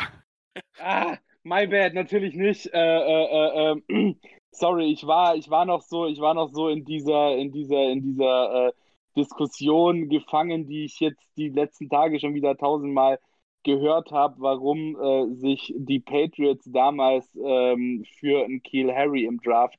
[0.78, 2.66] Ah, my bad, natürlich nicht.
[2.74, 4.14] Äh, äh, äh, äh,
[4.50, 7.88] sorry, ich war, ich war noch so, ich war noch so in dieser, in dieser,
[7.90, 8.72] in dieser äh,
[9.16, 13.18] Diskussion gefangen, die ich jetzt die letzten Tage schon wieder tausendmal
[13.64, 19.78] gehört habe, warum äh, sich die Patriots damals ähm, für einen Keel Harry im Draft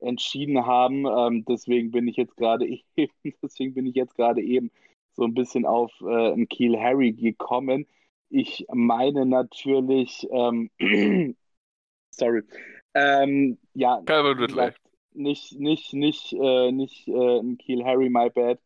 [0.00, 1.06] entschieden haben.
[1.06, 2.66] Ähm, deswegen bin ich jetzt gerade
[2.96, 3.12] eben,
[3.42, 4.70] deswegen bin ich jetzt gerade eben
[5.12, 7.86] so ein bisschen auf äh, einen Keel Harry gekommen.
[8.28, 10.70] Ich meine natürlich, ähm,
[12.10, 12.42] sorry,
[12.94, 14.00] ähm, ja,
[14.46, 14.80] gesagt,
[15.12, 18.58] nicht, nicht, nicht, äh, nicht äh, ein Keel Harry, my bad.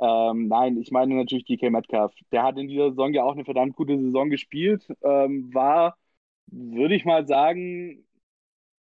[0.00, 2.12] Ähm, nein, ich meine natürlich DK Metcalf.
[2.32, 4.86] Der hat in dieser Saison ja auch eine verdammt gute Saison gespielt.
[5.02, 5.96] Ähm, war,
[6.46, 8.04] würde ich mal sagen,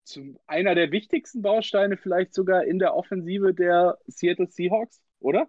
[0.05, 5.47] zu einer der wichtigsten Bausteine vielleicht sogar in der Offensive der Seattle Seahawks, oder?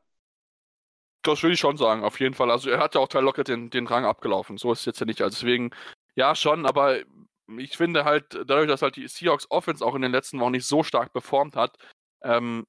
[1.23, 2.51] Das würde ich schon sagen, auf jeden Fall.
[2.51, 4.57] Also er hat ja auch Teil Lockett den, den Rang abgelaufen.
[4.59, 5.21] So ist es jetzt ja nicht.
[5.21, 5.71] Also deswegen,
[6.15, 7.01] ja, schon, aber
[7.59, 10.67] ich finde halt, dadurch, dass halt die Seahawks Offense auch in den letzten Wochen nicht
[10.67, 11.77] so stark performt hat,
[12.23, 12.67] ähm,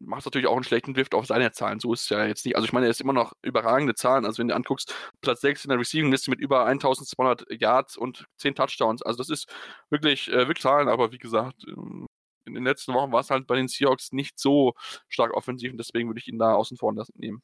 [0.00, 1.78] macht natürlich auch einen schlechten Drift auf seine Zahlen.
[1.80, 2.56] So ist es ja jetzt nicht.
[2.56, 4.24] Also ich meine, er ist immer noch überragende Zahlen.
[4.24, 8.54] Also wenn du anguckst, Platz 6 in der Receiving-Liste mit über 1200 Yards und 10
[8.54, 9.02] Touchdowns.
[9.02, 9.52] Also das ist
[9.90, 12.06] wirklich, äh, wirklich Zahlen, aber wie gesagt, ähm,
[12.46, 14.74] in den letzten Wochen war es halt bei den Seahawks nicht so
[15.08, 17.42] stark offensiv und deswegen würde ich ihn da außen vor lassen nehmen.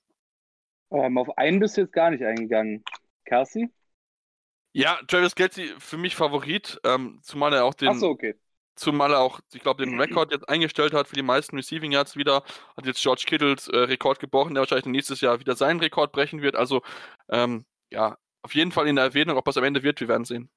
[0.90, 2.84] Ähm, auf einen bist du jetzt gar nicht eingegangen.
[3.24, 3.70] Kelsey?
[4.72, 8.34] Ja, Travis Kelsey für mich Favorit, ähm, zumal er auch den, Achso, okay.
[8.74, 12.14] Zumal er auch, ich glaube, den Rekord jetzt eingestellt hat für die meisten Receiving Yards
[12.16, 12.42] wieder.
[12.76, 16.42] Hat jetzt George Kittles äh, Rekord gebrochen, der wahrscheinlich nächstes Jahr wieder seinen Rekord brechen
[16.42, 16.56] wird.
[16.56, 16.82] Also,
[17.30, 20.24] ähm, ja, auf jeden Fall in der Erwähnung, ob es am Ende wird, wir werden
[20.24, 20.50] sehen.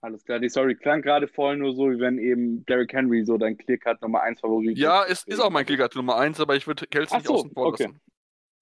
[0.00, 3.38] Alles klar, die Story klang gerade voll nur so, wie wenn eben Derrick Henry so
[3.38, 6.66] dein Clearcut Nummer 1 Favorit Ja, es ist auch mein Clearcut Nummer 1, aber ich
[6.66, 7.84] würde Kelsey nicht so, außen vor okay.
[7.84, 8.00] lassen.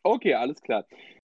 [0.03, 0.85] Okay, alles klar.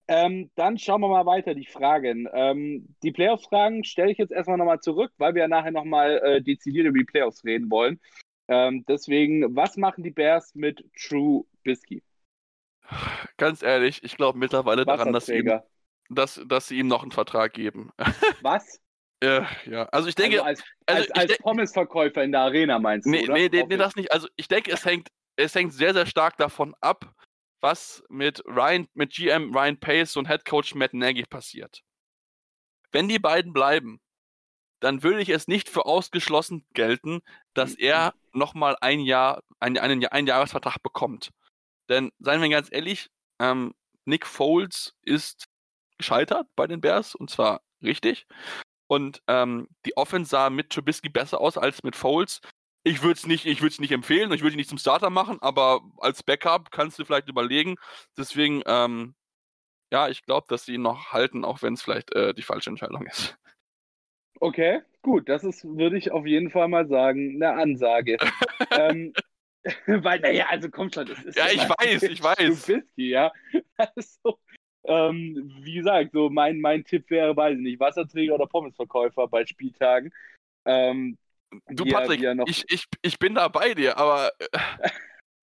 [0.08, 2.28] Ähm, dann schauen wir mal weiter, die Fragen.
[2.32, 6.42] Ähm, die Playoffs-Fragen stelle ich jetzt erstmal nochmal zurück, weil wir ja nachher nochmal äh,
[6.42, 8.00] dezidiert über die Playoffs reden wollen.
[8.48, 12.02] Ähm, deswegen, was machen die Bears mit True Bisky?
[13.36, 15.60] Ganz ehrlich, ich glaube mittlerweile daran, dass sie, ihm,
[16.08, 17.90] dass, dass sie ihm noch einen Vertrag geben.
[18.42, 18.80] Was?
[19.20, 20.44] äh, ja, also ich denke.
[20.44, 23.32] Also als, also als, als Pommesverkäufer in der Arena meinst nee, du?
[23.32, 24.12] Nee, nee, nee, das nicht.
[24.12, 27.12] Also ich denke, es hängt, es hängt sehr, sehr stark davon ab,
[27.60, 31.82] was mit Ryan, mit GM Ryan Pace und Head Coach Matt Nagy passiert.
[32.92, 34.00] Wenn die beiden bleiben,
[34.80, 37.20] dann würde ich es nicht für ausgeschlossen gelten,
[37.54, 37.84] dass mhm.
[37.84, 41.30] er nochmal ein Jahr, einen, einen, einen Jahresvertrag bekommt.
[41.88, 45.46] Denn, seien wir ganz ehrlich, ähm, Nick Foles ist
[45.98, 48.26] gescheitert bei den Bears und zwar richtig.
[48.88, 52.40] Und ähm, die Offense sah mit Trubisky besser aus als mit Foles.
[52.86, 56.22] Ich würde es nicht, nicht empfehlen ich würde ihn nicht zum Starter machen, aber als
[56.22, 57.74] Backup kannst du vielleicht überlegen.
[58.16, 59.16] Deswegen, ähm,
[59.92, 62.70] ja, ich glaube, dass sie ihn noch halten, auch wenn es vielleicht äh, die falsche
[62.70, 63.36] Entscheidung ist.
[64.38, 68.18] Okay, gut, das ist, würde ich auf jeden Fall mal sagen, eine Ansage.
[68.70, 69.12] ähm,
[69.86, 72.66] weil, naja, also kommt schon, das ist ja, ich weiß, ich weiß.
[72.66, 73.32] Trubisky, ja.
[73.76, 74.38] Also,
[74.84, 79.44] ähm, wie gesagt, so mein, mein Tipp wäre, weiß ich nicht, Wasserträger oder Pommesverkäufer bei
[79.44, 80.12] Spieltagen.
[80.64, 81.18] Ähm,
[81.68, 84.58] Du, Patrick, ja, ich, ich, ich bin da bei dir, aber äh,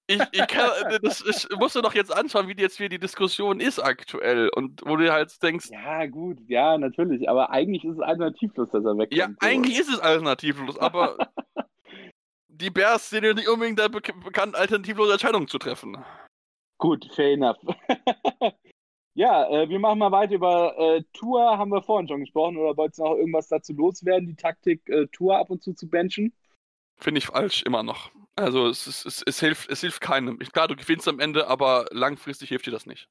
[0.08, 0.70] ich, ich kann,
[1.02, 4.82] das ist, musst du doch jetzt anschauen, wie jetzt hier die Diskussion ist aktuell und
[4.86, 5.70] wo du halt denkst.
[5.72, 9.14] Ja, gut, ja, natürlich, aber eigentlich ist es alternativlos, dass er wegkommt.
[9.14, 11.18] Ja, eigentlich ist es alternativlos, aber
[12.48, 15.98] die Bears sind ja nicht unbedingt da bekannt, alternativlose Entscheidungen zu treffen.
[16.78, 17.58] Gut, fair enough.
[19.16, 22.76] Ja, äh, wir machen mal weiter über äh, Tour, haben wir vorhin schon gesprochen, oder
[22.76, 26.34] wolltest du noch irgendwas dazu loswerden, die Taktik äh, Tour ab und zu zu benchen?
[26.98, 28.12] Finde ich falsch, immer noch.
[28.36, 30.40] Also es, es, es, es, hilft, es hilft keinem.
[30.40, 33.08] Klar, du gewinnst am Ende, aber langfristig hilft dir das nicht.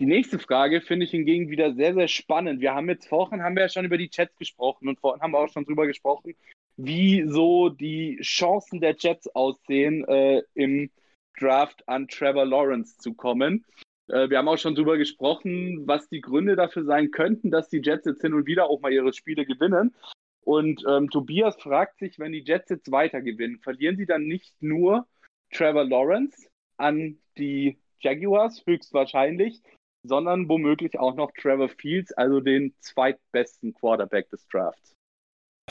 [0.00, 2.60] Die nächste Frage finde ich hingegen wieder sehr, sehr spannend.
[2.60, 5.30] Wir haben jetzt vorhin haben wir ja schon über die Jets gesprochen und vorhin haben
[5.30, 6.34] wir auch schon drüber gesprochen,
[6.76, 10.90] wie so die Chancen der Jets aussehen, äh, im
[11.38, 13.64] Draft an Trevor Lawrence zu kommen.
[14.08, 17.80] Äh, wir haben auch schon darüber gesprochen, was die Gründe dafür sein könnten, dass die
[17.82, 19.94] Jets jetzt hin und wieder auch mal ihre Spiele gewinnen.
[20.42, 24.54] Und ähm, Tobias fragt sich, wenn die Jets jetzt weiter gewinnen, verlieren sie dann nicht
[24.60, 25.06] nur
[25.52, 29.62] Trevor Lawrence an die Jaguars, höchstwahrscheinlich,
[30.02, 34.92] sondern womöglich auch noch Trevor Fields, also den zweitbesten Quarterback des Drafts.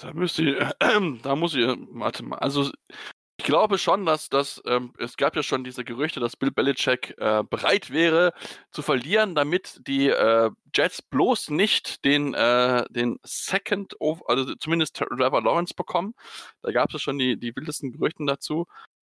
[0.01, 2.71] Da müsste ich, äh, da muss ich, warte mal, also
[3.43, 7.13] ich glaube schon, dass das, ähm, es gab ja schon diese Gerüchte, dass Bill Belichick
[7.17, 8.31] äh, bereit wäre
[8.71, 15.43] zu verlieren, damit die äh, Jets bloß nicht den, äh, den Second, also zumindest Trevor
[15.43, 16.13] Lawrence bekommen.
[16.61, 18.65] Da gab es schon die, die wildesten Gerüchten dazu.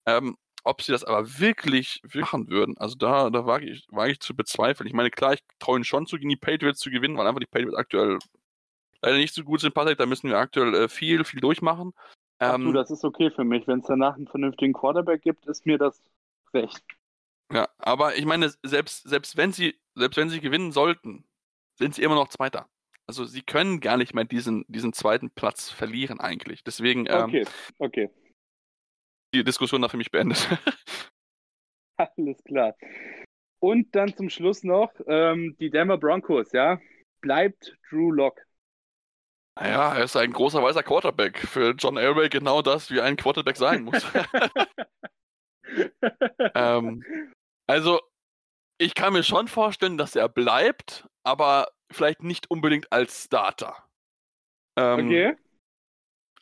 [0.07, 4.21] Ähm, ob sie das aber wirklich machen würden, also da, da wage ich, wage ich
[4.21, 4.87] zu bezweifeln.
[4.87, 7.41] Ich meine, klar, ich traue ihnen schon zu, gegen die Patriots zu gewinnen, weil einfach
[7.41, 8.19] die Patriots aktuell
[9.03, 9.99] leider nicht so gut sind, Patrick.
[9.99, 11.93] Da müssen wir aktuell äh, viel, viel durchmachen.
[12.39, 13.67] Ach du, Ähm, das ist okay für mich.
[13.67, 16.01] Wenn es danach einen vernünftigen Quarterback gibt, ist mir das
[16.53, 16.85] recht.
[17.53, 21.25] ja, aber ich meine, selbst, selbst, wenn sie, selbst wenn sie gewinnen sollten,
[21.79, 22.69] sind sie immer noch Zweiter.
[23.07, 26.65] Also sie können gar nicht mehr diesen, diesen zweiten Platz verlieren eigentlich.
[26.65, 27.47] Deswegen ähm, Okay,
[27.79, 28.11] okay.
[29.35, 30.49] die Diskussion da für mich beendet.
[31.97, 32.75] Alles klar.
[33.61, 36.81] Und dann zum Schluss noch ähm, die Denver Broncos, ja.
[37.21, 38.41] Bleibt Drew Lock.
[39.57, 41.39] Naja, er ist ein großer weißer Quarterback.
[41.39, 44.05] Für John Elway genau das, wie ein Quarterback sein muss.
[46.55, 47.05] ähm,
[47.67, 48.01] also,
[48.79, 53.85] ich kann mir schon vorstellen, dass er bleibt, aber vielleicht nicht unbedingt als Starter.
[54.77, 55.37] Ähm, okay.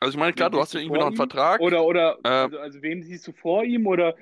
[0.01, 1.17] Also ich meine, klar, Wen du hast ja irgendwie noch einen ihm?
[1.17, 1.61] Vertrag.
[1.61, 3.87] Oder, oder, Äh, also, also wem siehst du vor ihm?
[3.87, 4.17] Oder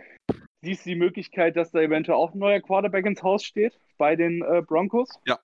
[0.63, 4.17] siehst du die Möglichkeit, dass da eventuell auch ein neuer Quarterback ins Haus steht bei
[4.17, 5.09] den äh, Broncos?
[5.27, 5.39] Ja,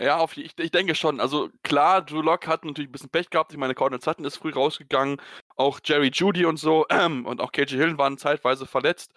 [0.00, 1.20] auf, ich, ich denke schon.
[1.20, 3.52] Also klar, Drew Lock hat natürlich ein bisschen Pech gehabt.
[3.52, 5.20] Ich meine, Cornel Sutton ist früh rausgegangen.
[5.56, 9.12] Auch Jerry Judy und so und auch KJ Hill waren zeitweise verletzt.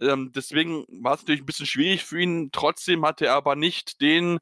[0.00, 2.50] Ähm, deswegen war es natürlich ein bisschen schwierig für ihn.
[2.52, 4.38] Trotzdem hat er aber nicht den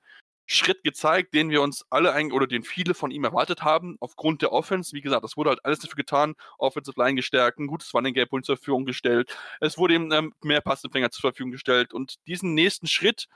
[0.51, 4.51] Schritt gezeigt, den wir uns alle oder den viele von ihm erwartet haben, aufgrund der
[4.51, 4.95] Offense.
[4.95, 8.29] Wie gesagt, das wurde halt alles dafür getan, Offensive Line gestärkt, ein gutes Running Game
[8.43, 9.37] zur Verfügung gestellt.
[9.61, 13.27] Es wurde ihm ähm, mehr Passempfänger zur Verfügung gestellt und diesen nächsten Schritt,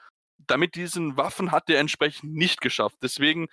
[0.46, 2.96] damit diesen Waffen hat er entsprechend nicht geschafft.
[3.02, 3.48] Deswegen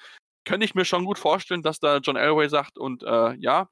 [0.46, 3.70] könnte ich mir schon gut vorstellen, dass da John Elway sagt und äh, ja,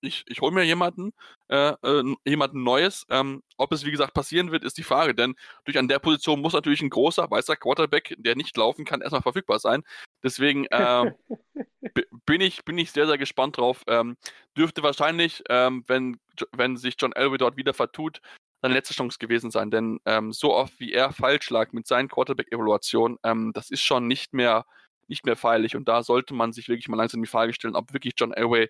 [0.00, 1.12] ich, ich hole mir jemanden,
[1.48, 3.04] äh, äh, jemanden Neues.
[3.10, 5.34] Ähm, ob es wie gesagt passieren wird, ist die Frage, denn
[5.64, 9.22] durch an der Position muss natürlich ein großer weißer Quarterback, der nicht laufen kann, erstmal
[9.22, 9.82] verfügbar sein.
[10.22, 10.66] Deswegen
[11.94, 13.82] b- bin ich bin ich sehr sehr gespannt drauf.
[13.88, 14.16] Ähm,
[14.56, 16.18] dürfte wahrscheinlich, ähm, wenn
[16.52, 18.20] wenn sich John Elway dort wieder vertut,
[18.60, 22.08] seine letzte Chance gewesen sein, denn ähm, so oft wie er falsch lag mit seinen
[22.08, 24.64] Quarterback-Evaluationen, ähm, das ist schon nicht mehr
[25.10, 27.94] nicht mehr feierlich und da sollte man sich wirklich mal langsam die Frage stellen, ob
[27.94, 28.68] wirklich John Elway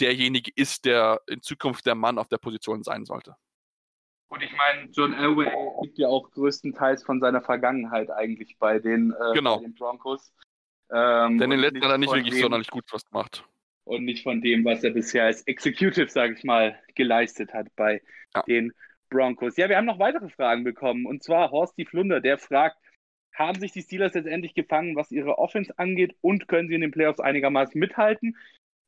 [0.00, 3.34] derjenige ist, der in Zukunft der Mann auf der Position sein sollte.
[4.28, 5.50] Und ich meine, John Elway
[5.82, 9.56] liegt ja auch größtenteils von seiner Vergangenheit eigentlich bei den, äh, Genau.
[9.56, 10.32] bei den Broncos.
[10.90, 13.44] Ähm, Denn in den letzten hat er nicht wirklich dem- sonderlich gut was gemacht.
[13.84, 18.00] Und nicht von dem, was er bisher als Executive, sage ich mal, geleistet hat bei
[18.36, 18.42] Ja.
[18.42, 18.72] den
[19.12, 19.56] Broncos.
[19.56, 21.06] Ja, wir haben noch weitere Fragen bekommen.
[21.06, 22.76] Und zwar Horsti Flunder, der fragt,
[23.32, 26.80] haben sich die Steelers jetzt endlich gefangen, was ihre Offense angeht und können sie in
[26.80, 28.36] den Playoffs einigermaßen mithalten?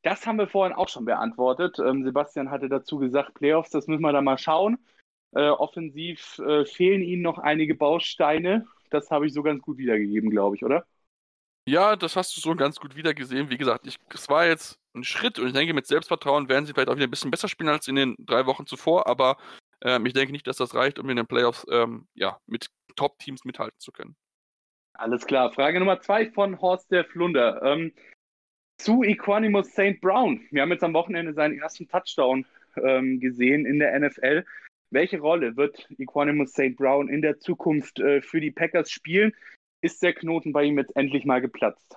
[0.03, 1.79] Das haben wir vorhin auch schon beantwortet.
[1.79, 4.79] Ähm, Sebastian hatte dazu gesagt, Playoffs, das müssen wir da mal schauen.
[5.33, 8.67] Äh, offensiv äh, fehlen ihnen noch einige Bausteine.
[8.91, 10.85] Das habe ich so ganz gut wiedergegeben, glaube ich, oder?
[11.67, 13.49] Ja, das hast du so ganz gut wieder gesehen.
[13.49, 16.75] Wie gesagt, ich, es war jetzt ein Schritt und ich denke, mit Selbstvertrauen werden sie
[16.75, 19.39] vielleicht auch wieder ein bisschen besser spielen als in den drei Wochen zuvor, aber
[19.85, 23.45] ähm, ich denke nicht, dass das reicht, um in den Playoffs ähm, ja, mit Top-Teams
[23.45, 24.17] mithalten zu können.
[24.95, 25.53] Alles klar.
[25.53, 27.63] Frage Nummer zwei von Horst der Flunder.
[27.63, 27.93] Ähm,
[28.79, 30.01] zu Equanimus St.
[30.01, 30.47] Brown.
[30.51, 32.45] Wir haben jetzt am Wochenende seinen ersten Touchdown
[32.77, 34.45] ähm, gesehen in der NFL.
[34.91, 36.77] Welche Rolle wird Equanimus St.
[36.77, 39.35] Brown in der Zukunft äh, für die Packers spielen?
[39.81, 41.97] Ist der Knoten bei ihm jetzt endlich mal geplatzt?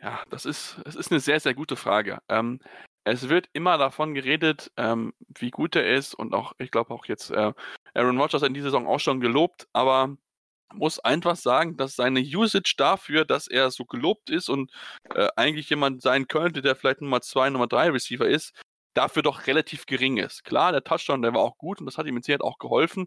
[0.00, 2.18] Ja, das ist, es ist eine sehr, sehr gute Frage.
[2.28, 2.60] Ähm,
[3.04, 7.06] es wird immer davon geredet, ähm, wie gut er ist und auch, ich glaube auch
[7.06, 7.52] jetzt, äh,
[7.94, 10.16] Aaron Rodgers in dieser Saison auch schon gelobt, aber
[10.74, 14.70] muss einfach sagen, dass seine Usage dafür, dass er so gelobt ist und
[15.14, 18.52] äh, eigentlich jemand sein könnte, der vielleicht Nummer 2, Nummer 3 Receiver ist,
[18.94, 20.44] dafür doch relativ gering ist.
[20.44, 23.06] Klar, der Touchdown, der war auch gut und das hat ihm mit Sicherheit auch geholfen.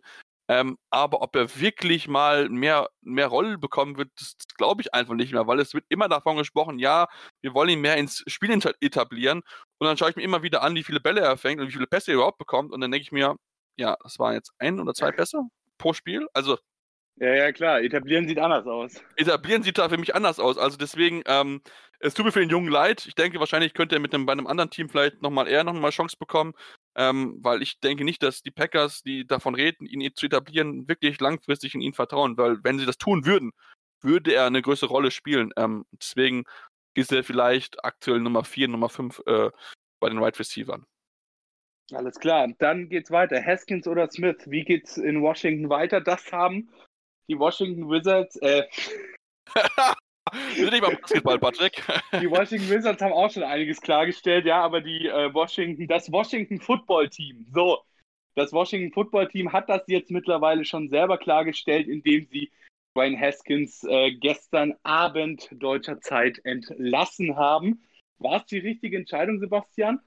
[0.50, 4.94] Ähm, aber ob er wirklich mal mehr, mehr Rolle bekommen wird, das, das glaube ich
[4.94, 7.08] einfach nicht mehr, weil es wird immer davon gesprochen, ja,
[7.42, 9.42] wir wollen ihn mehr ins Spiel etablieren.
[9.84, 11.74] Und dann schaue ich mir immer wieder an, wie viele Bälle er fängt und wie
[11.74, 12.72] viele Pässe er überhaupt bekommt.
[12.72, 13.36] Und dann denke ich mir,
[13.76, 15.42] ja, das waren jetzt ein oder zwei Pässe
[15.78, 16.26] pro Spiel.
[16.34, 16.58] Also
[17.18, 17.82] Ja, ja, klar.
[17.82, 18.94] Etablieren sieht anders aus.
[19.18, 20.58] etablieren sieht da für mich anders aus.
[20.58, 21.62] Also deswegen, ähm,
[22.00, 23.06] es tut mir für den Jungen leid.
[23.06, 25.92] Ich denke, wahrscheinlich könnte er mit einem, bei einem anderen Team vielleicht nochmal eher nochmal
[25.92, 26.54] Chance bekommen.
[26.96, 31.20] Ähm, weil ich denke nicht, dass die Packers, die davon reden, ihn zu etablieren, wirklich
[31.20, 32.38] langfristig in ihn vertrauen.
[32.38, 33.52] Weil wenn sie das tun würden,
[34.02, 35.52] würde er eine größere Rolle spielen.
[35.58, 36.46] Ähm, deswegen
[36.96, 39.52] ist er vielleicht aktuell Nummer 4, Nummer 5 äh,
[40.00, 40.82] bei den Wide Receivers.
[41.92, 42.48] Alles klar.
[42.60, 43.44] Dann geht's weiter.
[43.44, 44.38] Haskins oder Smith?
[44.46, 46.02] Wie geht's in Washington weiter?
[46.02, 46.70] Das haben
[47.28, 48.64] die Washington Wizards, äh,
[50.56, 51.82] sind nicht beim Basketball, Patrick.
[52.22, 56.60] Die Washington Wizards haben auch schon einiges klargestellt, ja, aber die äh, Washington, das Washington
[56.60, 57.80] Football Team, so,
[58.36, 62.52] das Washington Football Team hat das jetzt mittlerweile schon selber klargestellt, indem sie
[62.96, 67.84] Dwayne Haskins äh, gestern Abend deutscher Zeit entlassen haben.
[68.20, 70.00] War es die richtige Entscheidung, Sebastian?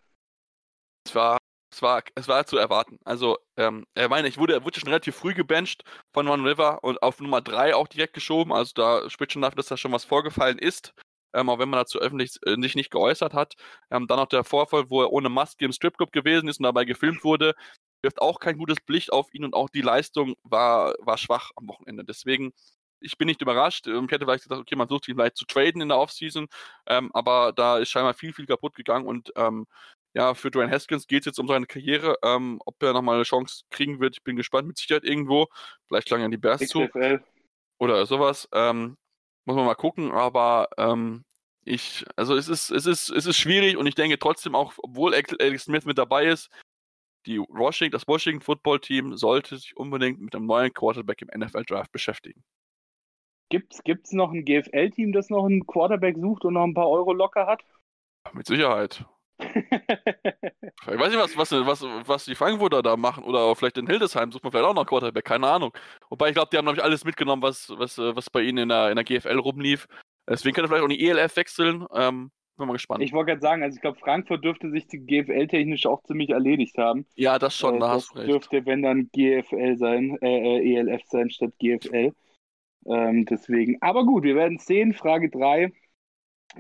[1.07, 1.39] Es war
[1.73, 2.99] es war, es war zu erwarten.
[3.05, 5.83] Also, ähm, er meine, ich wurde, er wurde schon relativ früh gebencht
[6.15, 8.53] von One River und auf Nummer 3 auch direkt geschoben.
[8.53, 10.95] Also da spricht schon dafür, dass da schon was vorgefallen ist.
[11.35, 13.55] Ähm, auch wenn man dazu öffentlich äh, sich nicht geäußert hat.
[13.91, 16.85] Ähm, dann noch der Vorfall, wo er ohne Maske im Stripclub gewesen ist und dabei
[16.87, 17.55] gefilmt wurde,
[18.03, 21.69] wirft auch kein gutes Licht auf ihn und auch die Leistung war, war schwach am
[21.69, 22.05] Wochenende.
[22.05, 22.53] Deswegen,
[23.01, 23.87] ich bin nicht überrascht.
[23.87, 26.49] Ähm, ich hätte vielleicht gesagt, okay, man sucht ihn vielleicht zu traden in der Offseason,
[26.87, 29.67] ähm, aber da ist scheinbar viel, viel kaputt gegangen und ähm,
[30.17, 32.17] ja, für Dwayne Haskins geht es jetzt um seine Karriere.
[32.23, 35.49] Ähm, ob er nochmal eine Chance kriegen wird, ich bin gespannt, mit Sicherheit irgendwo.
[35.89, 36.89] Vielleicht lange an die Bears zu.
[37.79, 38.49] Oder sowas.
[38.53, 38.97] Ähm,
[39.45, 41.23] muss man mal gucken, aber ähm,
[41.65, 45.15] ich, also es ist, es ist, es ist schwierig und ich denke trotzdem auch, obwohl
[45.15, 46.49] Alex Smith mit dabei ist,
[47.27, 51.65] die Washington, das Washington Football Team sollte sich unbedingt mit einem neuen Quarterback im NFL
[51.65, 52.43] Draft beschäftigen.
[53.49, 57.13] Gibt es noch ein GFL-Team, das noch einen Quarterback sucht und noch ein paar Euro
[57.13, 57.63] locker hat?
[58.33, 59.05] Mit Sicherheit.
[59.39, 63.23] ich weiß nicht, was, was, was, was die Frankfurter da machen.
[63.23, 65.73] Oder vielleicht in Hildesheim sucht man vielleicht auch noch einen Quarterback, keine Ahnung.
[66.11, 68.91] Wobei ich glaube, die haben nämlich alles mitgenommen, was, was, was bei ihnen in der,
[68.91, 69.87] in der GFL rumlief.
[70.29, 71.87] Deswegen könnte vielleicht auch die ELF wechseln.
[71.95, 73.03] Ähm, bin mal gespannt.
[73.03, 76.79] Ich wollte gerade sagen, also ich glaube, Frankfurt dürfte sich die GFL-technisch auch ziemlich erledigt
[76.79, 77.07] haben.
[77.15, 78.29] Ja, das schon, äh, da hast du recht.
[78.29, 82.13] dürfte, wenn dann GFL sein, äh, äh ELF sein statt GFL.
[82.87, 84.95] Ähm, deswegen, aber gut, wir werden sehen.
[84.95, 85.73] Frage 3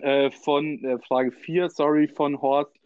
[0.00, 2.76] äh, von, äh, Frage 4, sorry, von Horst.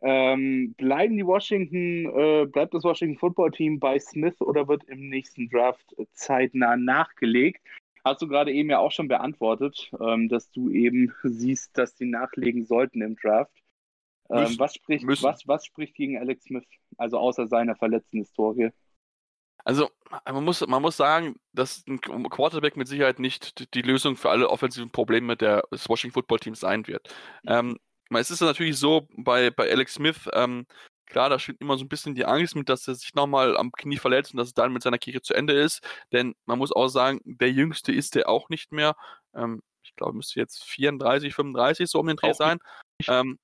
[0.00, 5.08] Ähm, bleiben die Washington, äh, bleibt das Washington Football Team bei Smith oder wird im
[5.08, 7.60] nächsten Draft zeitnah nachgelegt?
[8.08, 12.06] Hast du gerade eben ja auch schon beantwortet, ähm, dass du eben siehst, dass die
[12.06, 13.52] nachlegen sollten im Draft.
[14.30, 16.64] Ähm, müssen, was, spricht, was, was spricht gegen Alex Smith,
[16.96, 18.70] also außer seiner verletzten Historie?
[19.64, 19.90] Also
[20.24, 24.48] man muss, man muss sagen, dass ein Quarterback mit Sicherheit nicht die Lösung für alle
[24.48, 27.14] offensiven Probleme des Washington Football Teams sein wird.
[27.42, 27.50] Mhm.
[27.50, 27.78] Ähm,
[28.14, 30.66] es ist natürlich so bei, bei Alex Smith, ähm,
[31.08, 33.72] klar, da steht immer so ein bisschen die Angst mit, dass er sich nochmal am
[33.72, 35.82] Knie verletzt und dass es dann mit seiner Karriere zu Ende ist.
[36.12, 38.96] Denn man muss auch sagen, der Jüngste ist er auch nicht mehr.
[39.34, 42.58] Ähm, ich glaube, müsste jetzt 34, 35 so um den Dreh sein.
[43.08, 43.38] Ähm,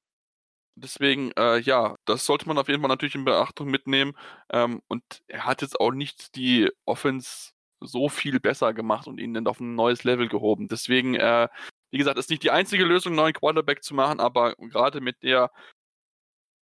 [0.77, 4.15] deswegen, äh, ja, das sollte man auf jeden Fall natürlich in Beachtung mitnehmen.
[4.51, 9.35] Ähm, und er hat jetzt auch nicht die Offense so viel besser gemacht und ihn
[9.35, 10.69] dann auf ein neues Level gehoben.
[10.69, 11.49] Deswegen, äh,
[11.91, 15.23] wie gesagt, ist nicht die einzige Lösung, einen neuen Quarterback zu machen, aber gerade mit
[15.23, 15.51] der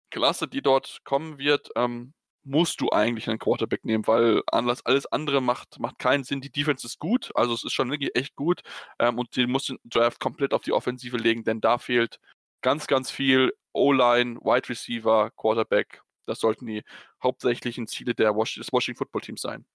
[0.09, 5.05] Klasse, die dort kommen wird, ähm, musst du eigentlich einen Quarterback nehmen, weil alles, alles
[5.07, 6.41] andere macht, macht keinen Sinn.
[6.41, 8.61] Die Defense ist gut, also es ist schon wirklich echt gut
[8.97, 12.19] ähm, und die muss den Draft komplett auf die Offensive legen, denn da fehlt
[12.61, 16.01] ganz, ganz viel O-Line, Wide Receiver, Quarterback.
[16.25, 16.83] Das sollten die
[17.23, 19.65] hauptsächlichen Ziele der Was des Washington Football Teams sein.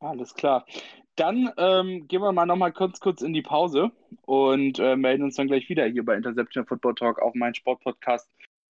[0.00, 0.66] Alles klar.
[1.14, 5.36] Dann ähm, gehen wir mal nochmal kurz, kurz in die Pause und äh, melden uns
[5.36, 7.54] dann gleich wieder hier bei Interception Football Talk auf meinen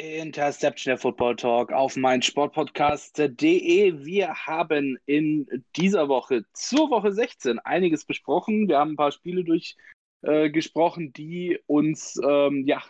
[0.00, 4.04] Interception der Football Talk auf mein Sportpodcast.de.
[4.04, 8.66] Wir haben in dieser Woche zur Woche 16 einiges besprochen.
[8.68, 12.82] Wir haben ein paar Spiele durchgesprochen, äh, die uns ähm, ja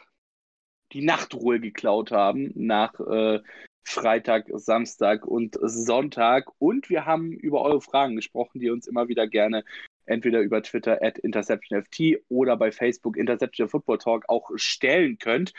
[0.92, 3.40] die Nachtruhe geklaut haben nach äh,
[3.82, 6.52] Freitag, Samstag und Sonntag.
[6.58, 9.64] Und wir haben über eure Fragen gesprochen, die ihr uns immer wieder gerne
[10.10, 15.52] entweder über Twitter at InterceptionFT oder bei Facebook Interception Football Talk auch stellen könnt.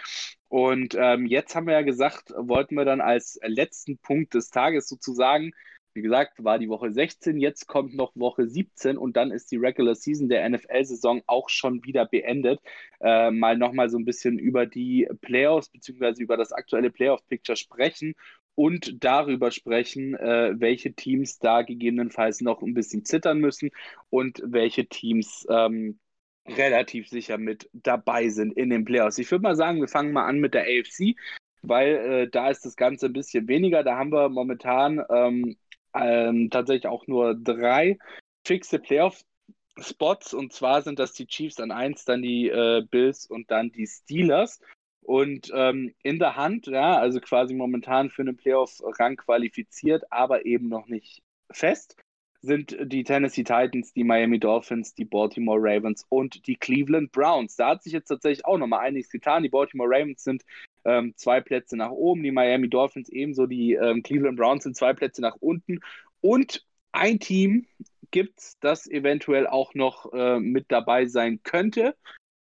[0.49, 4.87] Und ähm, jetzt haben wir ja gesagt, wollten wir dann als letzten Punkt des Tages
[4.87, 5.53] sozusagen,
[5.93, 9.57] wie gesagt, war die Woche 16, jetzt kommt noch Woche 17 und dann ist die
[9.57, 12.59] Regular Season der NFL-Saison auch schon wieder beendet.
[13.01, 16.21] Äh, mal nochmal so ein bisschen über die Playoffs bzw.
[16.21, 18.15] über das aktuelle Playoff-Picture sprechen
[18.55, 23.71] und darüber sprechen, äh, welche Teams da gegebenenfalls noch ein bisschen zittern müssen
[24.09, 25.99] und welche Teams ähm,
[26.47, 29.17] relativ sicher mit dabei sind in den Playoffs.
[29.17, 31.15] Ich würde mal sagen, wir fangen mal an mit der AFC,
[31.61, 33.83] weil äh, da ist das Ganze ein bisschen weniger.
[33.83, 35.55] Da haben wir momentan ähm,
[35.93, 37.97] ähm, tatsächlich auch nur drei
[38.45, 43.51] fixe Playoff-Spots und zwar sind das die Chiefs an 1, dann die äh, Bills und
[43.51, 44.59] dann die Steelers.
[45.03, 50.69] Und ähm, in der Hand, ja, also quasi momentan für einen Playoff-Rang qualifiziert, aber eben
[50.69, 51.95] noch nicht fest
[52.41, 57.55] sind die Tennessee Titans, die Miami Dolphins, die Baltimore Ravens und die Cleveland Browns.
[57.55, 59.43] Da hat sich jetzt tatsächlich auch nochmal einiges getan.
[59.43, 60.43] Die Baltimore Ravens sind
[60.83, 64.93] ähm, zwei Plätze nach oben, die Miami Dolphins ebenso, die ähm, Cleveland Browns sind zwei
[64.93, 65.81] Plätze nach unten.
[66.21, 67.67] Und ein Team
[68.09, 71.95] gibt es, das eventuell auch noch äh, mit dabei sein könnte.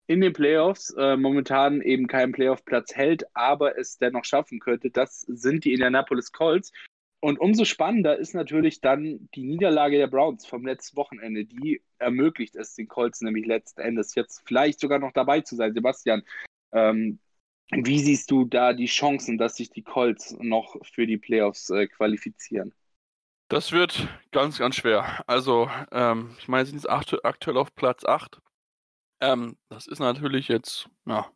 [0.08, 4.90] In den Playoffs äh, momentan eben keinen Playoff-Platz hält, aber es dennoch schaffen könnte.
[4.90, 6.72] Das sind die Indianapolis Colts.
[7.20, 11.44] Und umso spannender ist natürlich dann die Niederlage der Browns vom letzten Wochenende.
[11.44, 15.74] Die ermöglicht es den Colts nämlich letzten Endes jetzt vielleicht sogar noch dabei zu sein.
[15.74, 16.22] Sebastian,
[16.72, 17.18] ähm,
[17.70, 21.86] wie siehst du da die Chancen, dass sich die Colts noch für die Playoffs äh,
[21.86, 22.72] qualifizieren?
[23.48, 25.22] Das wird ganz, ganz schwer.
[25.26, 28.40] Also, ähm, ich meine, sie sind aktuell auf Platz 8.
[29.20, 31.26] Ähm, das ist natürlich jetzt, ja,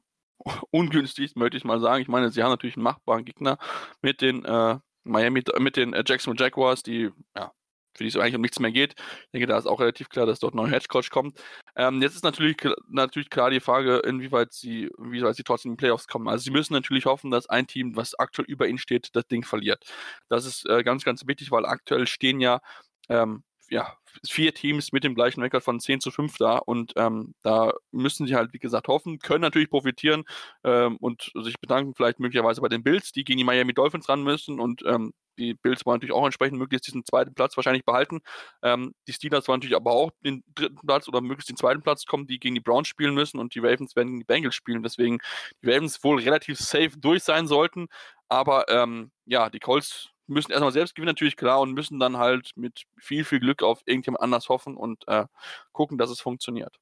[0.70, 2.02] ungünstig, möchte ich mal sagen.
[2.02, 3.58] Ich meine, sie haben natürlich einen machbaren Gegner
[4.02, 7.52] mit den äh, Miami, mit den äh, Jacksonville Jaguars, die ja,
[7.94, 8.94] für die es eigentlich um nichts mehr geht.
[8.98, 11.40] Ich denke, da ist auch relativ klar, dass dort ein neuer Headcoach kommt.
[11.76, 12.56] Ähm, jetzt ist natürlich,
[12.88, 16.28] natürlich klar die Frage, inwieweit sie, inwieweit sie trotzdem in die Playoffs kommen.
[16.28, 19.44] Also sie müssen natürlich hoffen, dass ein Team, was aktuell über ihnen steht, das Ding
[19.44, 19.84] verliert.
[20.28, 22.60] Das ist äh, ganz, ganz wichtig, weil aktuell stehen ja
[23.08, 23.96] ähm, ja,
[24.28, 28.26] vier Teams mit dem gleichen Rekord von 10 zu 5 da und ähm, da müssen
[28.26, 30.24] sie halt, wie gesagt, hoffen, können natürlich profitieren
[30.62, 34.22] ähm, und sich bedanken vielleicht möglicherweise bei den Bills, die gegen die Miami Dolphins ran
[34.22, 38.20] müssen und ähm, die Bills wollen natürlich auch entsprechend möglichst diesen zweiten Platz wahrscheinlich behalten.
[38.62, 42.04] Ähm, die Steelers wollen natürlich aber auch den dritten Platz oder möglichst den zweiten Platz
[42.04, 44.82] kommen, die gegen die Browns spielen müssen und die Ravens werden gegen die Bengals spielen.
[44.82, 45.18] Deswegen
[45.62, 47.88] die Ravens wohl relativ safe durch sein sollten.
[48.28, 52.52] Aber ähm, ja, die Colts müssen erstmal selbst gewinnen, natürlich klar, und müssen dann halt
[52.56, 55.26] mit viel, viel Glück auf irgendjemand anders hoffen und äh,
[55.72, 56.78] gucken, dass es funktioniert.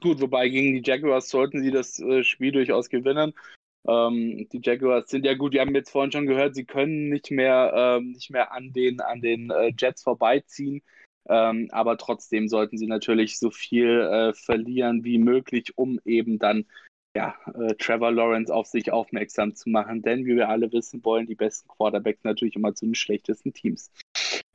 [0.00, 3.32] Gut, wobei gegen die Jaguars sollten sie das äh, Spiel durchaus gewinnen.
[3.86, 7.30] Ähm, die Jaguars sind ja gut, wir haben jetzt vorhin schon gehört, sie können nicht
[7.30, 10.82] mehr, ähm, nicht mehr an den, an den äh, Jets vorbeiziehen.
[11.26, 16.66] Ähm, aber trotzdem sollten sie natürlich so viel äh, verlieren wie möglich, um eben dann
[17.14, 20.02] ja, äh, Trevor Lawrence auf sich aufmerksam zu machen.
[20.02, 23.90] Denn wie wir alle wissen, wollen die besten Quarterbacks natürlich immer zu den schlechtesten Teams.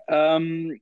[0.07, 0.79] Ähm,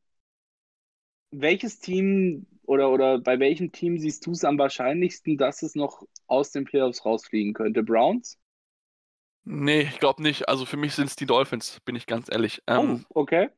[1.32, 6.04] welches Team oder, oder bei welchem Team siehst du es am wahrscheinlichsten, dass es noch
[6.28, 7.84] aus den Playoffs rausfliegen könnte?
[7.84, 8.38] Browns?
[9.44, 10.50] Nee, ich glaube nicht.
[10.50, 12.62] Also für mich sind es die Dolphins, bin ich ganz ehrlich.
[12.68, 13.50] Ähm, oh, okay.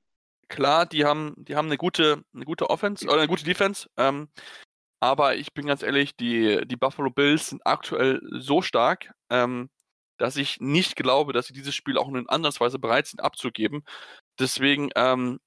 [0.48, 3.90] Klar, die haben, die haben eine gute, eine gute Offense oder eine gute Defense.
[3.98, 4.30] Ähm,
[5.00, 9.70] aber ich bin ganz ehrlich, die, die Buffalo Bills sind aktuell so stark, ähm,
[10.18, 13.84] dass ich nicht glaube, dass sie dieses Spiel auch in andersweise bereit sind abzugeben.
[14.40, 15.40] Deswegen ähm,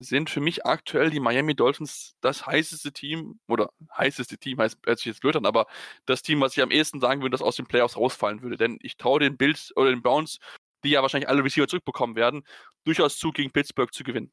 [0.00, 4.98] sind für mich aktuell die Miami Dolphins das heißeste Team, oder heißeste Team heißt, hört
[4.98, 5.66] sich jetzt blöd an, aber
[6.06, 8.56] das Team, was ich am ehesten sagen würde, das aus den Playoffs rausfallen würde.
[8.56, 10.38] Denn ich traue den Bills oder den Browns,
[10.84, 12.44] die ja wahrscheinlich alle Receiver zurückbekommen werden,
[12.84, 14.32] durchaus zu, gegen Pittsburgh zu gewinnen.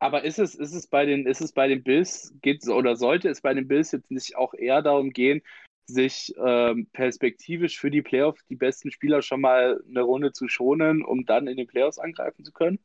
[0.00, 3.28] Aber ist es, ist es bei den, ist es bei den Bills, geht oder sollte
[3.28, 5.42] es bei den Bills jetzt nicht auch eher darum gehen,
[5.86, 11.04] sich ähm, perspektivisch für die Playoffs die besten Spieler schon mal eine Runde zu schonen,
[11.04, 12.78] um dann in den Playoffs angreifen zu können?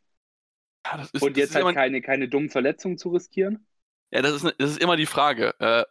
[0.86, 3.66] Ja, ist, und jetzt halt keine, keine dummen Verletzungen zu riskieren?
[4.14, 5.56] Ja, das ist, das ist immer die Frage.
[5.60, 5.86] Äh,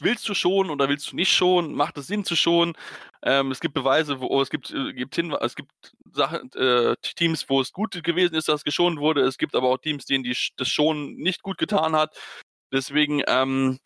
[0.00, 1.74] willst du schon oder willst du nicht schon?
[1.74, 2.74] Macht es Sinn zu schon?
[3.22, 5.72] Ähm, es gibt Beweise, wo es gibt, äh, gibt hin, es gibt
[6.12, 9.22] Sachen, äh, Teams, wo es gut gewesen ist, dass geschont wurde.
[9.22, 12.14] Es gibt aber auch Teams, denen die, das schon nicht gut getan hat.
[12.70, 13.78] Deswegen, ähm,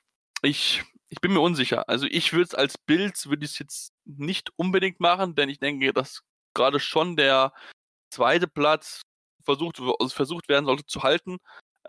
[0.42, 1.88] ich, ich bin mir unsicher.
[1.88, 5.60] Also ich würde es als Bild, würde ich es jetzt nicht unbedingt machen, denn ich
[5.60, 7.52] denke, dass gerade schon der
[8.10, 9.02] zweite Platz
[9.44, 11.38] versucht, versucht werden sollte zu halten,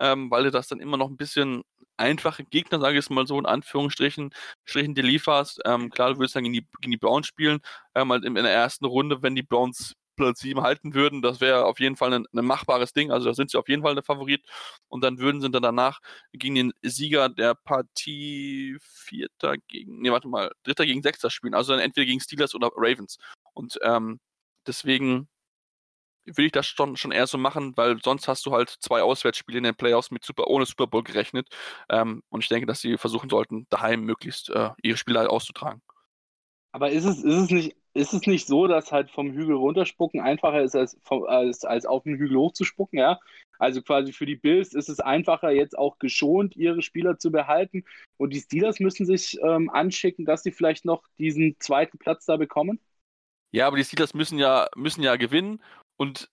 [0.00, 1.62] ähm, weil du das dann immer noch ein bisschen
[1.96, 4.30] einfache Gegner, sage ich es mal so, in Anführungsstrichen,
[4.64, 5.60] Strichen dir lieferst.
[5.64, 7.60] Ähm, klar, du würdest dann gegen die, gegen die Browns spielen,
[7.94, 11.40] ähm, halt in, in der ersten Runde, wenn die Browns Platz 7 halten würden, das
[11.40, 13.12] wäre auf jeden Fall ein, ein, machbares Ding.
[13.12, 14.42] Also da sind sie auf jeden Fall der Favorit.
[14.88, 16.00] Und dann würden sie dann danach
[16.32, 21.54] gegen den Sieger der Partie Vierter gegen, nee, warte mal, Dritter gegen Sechster spielen.
[21.54, 23.18] Also dann entweder gegen Steelers oder Ravens.
[23.52, 24.18] Und ähm,
[24.66, 25.28] deswegen
[26.26, 29.58] würde ich das schon, schon eher so machen, weil sonst hast du halt zwei Auswärtsspiele
[29.58, 31.48] in den Playoffs mit Super, ohne Super Bowl gerechnet.
[31.88, 35.80] Ähm, und ich denke, dass sie versuchen sollten, daheim möglichst äh, ihre Spiele halt auszutragen.
[36.72, 40.20] Aber ist es, ist, es nicht, ist es nicht so, dass halt vom Hügel runterspucken
[40.20, 43.18] einfacher ist, als, vom, als, als auf den Hügel hochzuspucken, ja?
[43.58, 47.84] Also quasi für die Bills ist es einfacher, jetzt auch geschont ihre Spieler zu behalten.
[48.18, 52.36] Und die Steelers müssen sich ähm, anschicken, dass sie vielleicht noch diesen zweiten Platz da
[52.36, 52.78] bekommen.
[53.52, 55.62] Ja, aber die Steelers müssen ja, müssen ja gewinnen
[55.96, 56.28] und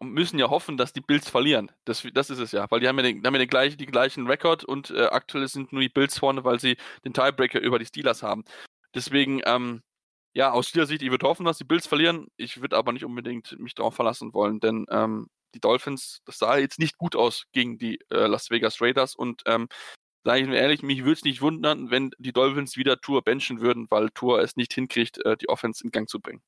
[0.00, 1.70] müssen ja hoffen, dass die Bills verlieren.
[1.84, 3.86] Das, das ist es ja, weil die haben ja den, haben ja den gleichen, die
[3.86, 7.78] gleichen Rekord und äh, aktuell sind nur die Bills vorne, weil sie den Tiebreaker über
[7.78, 8.44] die Steelers haben.
[8.94, 9.82] Deswegen, ähm,
[10.34, 12.28] ja, aus Steelers Sicht, ich würde hoffen, dass die Bills verlieren.
[12.36, 16.56] Ich würde aber nicht unbedingt mich darauf verlassen wollen, denn ähm, die Dolphins, das sah
[16.58, 19.68] jetzt nicht gut aus gegen die äh, Las Vegas Raiders und ähm,
[20.24, 23.60] sage ich mir ehrlich, mich würde es nicht wundern, wenn die Dolphins wieder Tour benchen
[23.60, 26.42] würden, weil Tour es nicht hinkriegt, äh, die Offense in Gang zu bringen.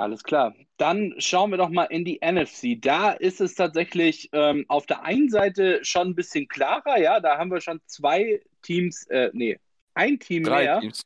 [0.00, 0.54] Alles klar.
[0.78, 2.80] Dann schauen wir doch mal in die NFC.
[2.80, 6.98] Da ist es tatsächlich ähm, auf der einen Seite schon ein bisschen klarer.
[6.98, 9.60] Ja, da haben wir schon zwei Teams, äh, nee,
[9.92, 10.80] Ein Team Drei mehr.
[10.80, 11.02] Teams.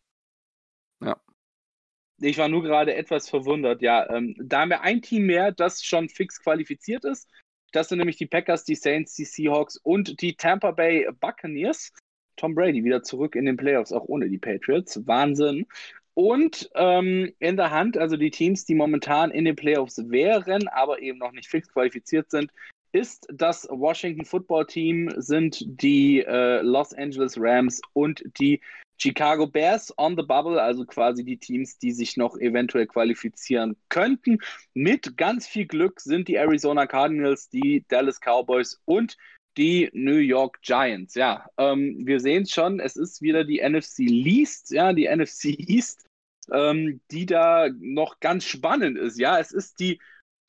[2.20, 3.82] Ich war nur gerade etwas verwundert.
[3.82, 7.28] Ja, ähm, da haben wir ein Team mehr, das schon fix qualifiziert ist.
[7.72, 11.92] Das sind nämlich die Packers, die Saints, die Seahawks und die Tampa Bay Buccaneers.
[12.36, 15.04] Tom Brady wieder zurück in den Playoffs, auch ohne die Patriots.
[15.04, 15.66] Wahnsinn.
[16.14, 21.00] Und ähm, in der Hand, also die Teams, die momentan in den Playoffs wären, aber
[21.00, 22.50] eben noch nicht fix qualifiziert sind,
[22.92, 28.60] ist das Washington Football Team, sind die äh, Los Angeles Rams und die
[28.98, 34.38] Chicago Bears on the Bubble, also quasi die Teams, die sich noch eventuell qualifizieren könnten.
[34.72, 39.16] Mit ganz viel Glück sind die Arizona Cardinals, die Dallas Cowboys und
[39.56, 41.14] die New York Giants.
[41.14, 45.56] Ja, ähm, wir sehen es schon, es ist wieder die NFC Least, ja, die NFC
[45.58, 46.06] East,
[46.52, 49.18] ähm, die da noch ganz spannend ist.
[49.18, 50.00] Ja, es ist die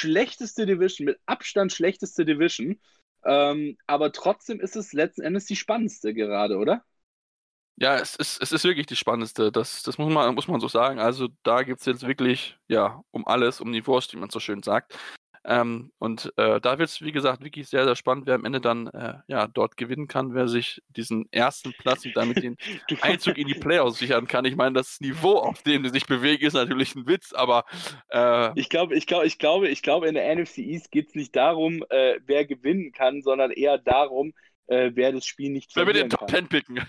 [0.02, 2.80] schlechteste Division, mit Abstand schlechteste Division.
[3.24, 6.84] Ähm, aber trotzdem ist es letzten Endes die spannendste gerade, oder?
[7.78, 9.52] Ja, es ist, es ist wirklich die spannendste.
[9.52, 11.00] Das, das muss, man, muss man so sagen.
[11.00, 14.40] Also da geht es jetzt wirklich ja, um alles, um die Wurst, wie man so
[14.40, 14.98] schön sagt.
[15.48, 18.62] Ähm, und äh, da wird es, wie gesagt, wirklich sehr, sehr spannend, wer am Ende
[18.62, 22.58] dann äh, ja, dort gewinnen kann, wer sich diesen ersten Platz und damit den
[23.02, 24.46] Einzug in die Playoffs sichern kann.
[24.46, 27.66] Ich meine, das Niveau, auf dem sie sich bewegen, ist natürlich ein Witz, aber
[28.10, 31.16] äh, ich glaube, ich glaube, ich glaube, ich glaube, in der NFC East geht es
[31.16, 34.34] nicht darum, äh, wer gewinnen kann, sondern eher darum,
[34.68, 36.40] äh, wer das Spiel nicht wer verlieren wird den Top kann.
[36.40, 36.80] Ten picken?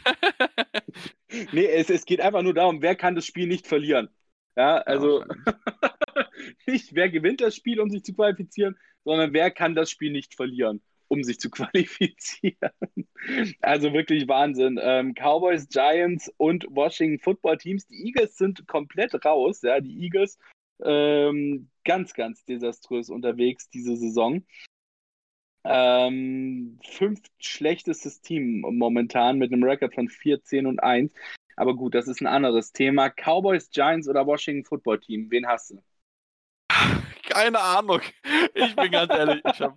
[1.53, 4.09] nee, es, es geht einfach nur darum, wer kann das Spiel nicht verlieren.
[4.57, 5.23] Ja, also
[6.67, 10.35] nicht wer gewinnt das Spiel, um sich zu qualifizieren, sondern wer kann das Spiel nicht
[10.35, 12.73] verlieren, um sich zu qualifizieren.
[13.61, 14.79] Also wirklich Wahnsinn.
[14.83, 17.87] Ähm, Cowboys, Giants und Washington Football Teams.
[17.87, 19.63] Die Eagles sind komplett raus.
[19.63, 20.39] Ja, die Eagles
[20.85, 24.45] ähm, ganz, ganz desaströs unterwegs diese Saison.
[25.65, 31.13] Ähm, fünf schlechtestes Team momentan mit einem Rekord von 4, 10 und 1.
[31.57, 33.11] Aber gut, das ist ein anderes Thema.
[33.11, 35.31] Cowboys, Giants oder Washington Football Team?
[35.31, 35.83] Wen hast du?
[37.29, 38.01] Keine Ahnung.
[38.55, 39.77] Ich bin ganz ehrlich, ich habe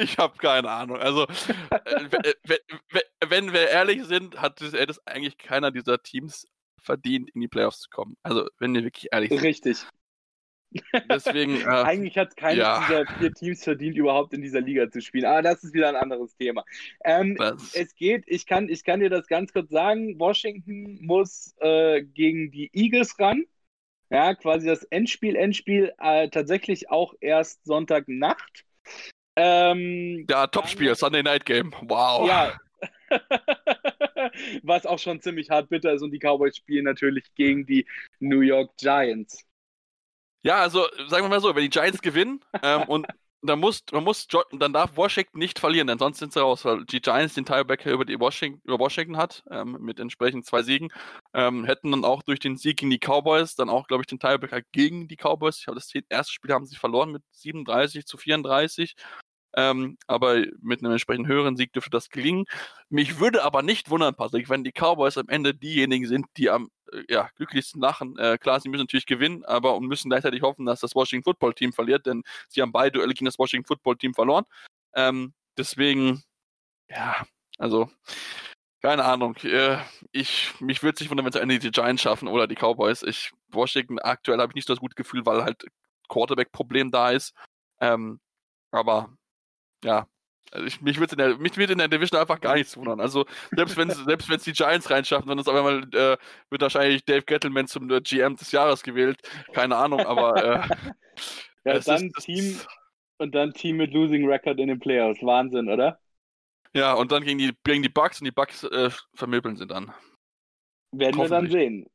[0.00, 0.96] ich, hab keine Ahnung.
[0.96, 2.34] Also, äh,
[3.28, 6.46] wenn, wir ehrlich sind, hat das eigentlich keiner dieser Teams
[6.80, 8.16] verdient, in die Playoffs zu kommen.
[8.22, 9.42] Also, wenn wir wirklich ehrlich sind.
[9.42, 9.86] Richtig.
[11.10, 11.60] Deswegen.
[11.60, 12.80] Äh, Eigentlich hat keines ja.
[12.86, 15.24] dieser vier Teams verdient, überhaupt in dieser Liga zu spielen.
[15.24, 16.64] Aber das ist wieder ein anderes Thema.
[17.04, 17.36] Ähm,
[17.72, 20.18] es geht, ich kann, ich kann dir das ganz kurz sagen.
[20.18, 23.44] Washington muss äh, gegen die Eagles ran.
[24.10, 28.64] Ja, quasi das Endspiel, Endspiel äh, tatsächlich auch erst Sonntagnacht.
[29.34, 31.74] Ähm, ja, Topspiel, Sunday Night Game.
[31.82, 32.28] Wow.
[32.28, 32.56] ja.
[34.62, 37.86] Was auch schon ziemlich hart bitter ist und die Cowboys spielen natürlich gegen die
[38.20, 39.44] New York Giants.
[40.42, 43.06] Ja, also sagen wir mal so, wenn die Giants gewinnen ähm, und
[43.46, 46.84] dann muss, man muss, dann darf Washington nicht verlieren, denn sonst sind sie raus, weil
[46.84, 50.88] die Giants den Tiebreaker über, Washington, über Washington hat, ähm, mit entsprechend zwei Siegen,
[51.34, 54.18] ähm, hätten dann auch durch den Sieg gegen die Cowboys dann auch, glaube ich, den
[54.18, 55.58] Tiebreaker gegen die Cowboys.
[55.58, 58.94] Ich habe das erste Spiel haben sie verloren mit 37 zu 34.
[59.56, 62.44] Ähm, aber mit einem entsprechend höheren Sieg dürfte das gelingen.
[62.90, 66.70] Mich würde aber nicht wundern, Patrick, wenn die Cowboys am Ende diejenigen sind, die am
[66.92, 68.18] äh, ja, glücklichsten lachen.
[68.18, 71.54] Äh, klar, sie müssen natürlich gewinnen, aber und müssen gleichzeitig hoffen, dass das Washington Football
[71.54, 74.44] Team verliert, denn sie haben beide Duelle gegen das Washington Football Team verloren.
[74.94, 76.22] Ähm, deswegen,
[76.90, 77.26] ja,
[77.58, 77.90] also
[78.82, 79.36] keine Ahnung.
[79.42, 79.78] Äh,
[80.12, 83.02] ich, mich würde es nicht wundern, wenn es Ende die Giants schaffen oder die Cowboys.
[83.02, 85.64] Ich, Washington aktuell habe ich nicht so das gute Gefühl, weil halt
[86.08, 87.34] Quarterback-Problem da ist.
[87.80, 88.20] Ähm,
[88.70, 89.16] aber
[89.86, 90.06] ja,
[90.52, 93.00] also ich, mich, in der, mich wird in der Division einfach gar nichts wundern.
[93.00, 96.16] Also selbst wenn selbst wenn es die Giants reinschaffen, dann ist auf einmal äh,
[96.50, 99.20] wird wahrscheinlich Dave Gettleman zum äh, GM des Jahres gewählt.
[99.52, 100.68] Keine Ahnung, aber äh,
[101.64, 102.60] ja, dann ist, Team
[103.18, 105.22] und dann Team mit Losing Record in den Playoffs.
[105.22, 105.98] Wahnsinn, oder?
[106.74, 109.92] Ja, und dann gegen die, gegen die Bucks und die Bucks äh, vermöbeln sie dann.
[110.92, 111.86] Werden wir dann sehen.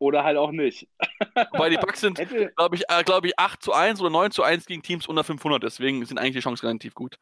[0.00, 0.88] Oder halt auch nicht.
[1.52, 2.18] Wobei die Bucks sind,
[2.56, 5.24] glaube ich, äh, glaub ich, 8 zu 1 oder 9 zu 1 gegen Teams unter
[5.24, 5.62] 500.
[5.62, 7.18] Deswegen sind eigentlich die Chancen relativ gut.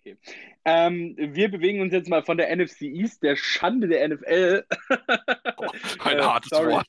[0.00, 0.16] Okay.
[0.64, 4.64] Ähm, wir bewegen uns jetzt mal von der NFC East, der Schande der NFL.
[5.58, 5.66] Oh,
[6.04, 6.72] ein äh, hartes sorry.
[6.72, 6.86] Wort.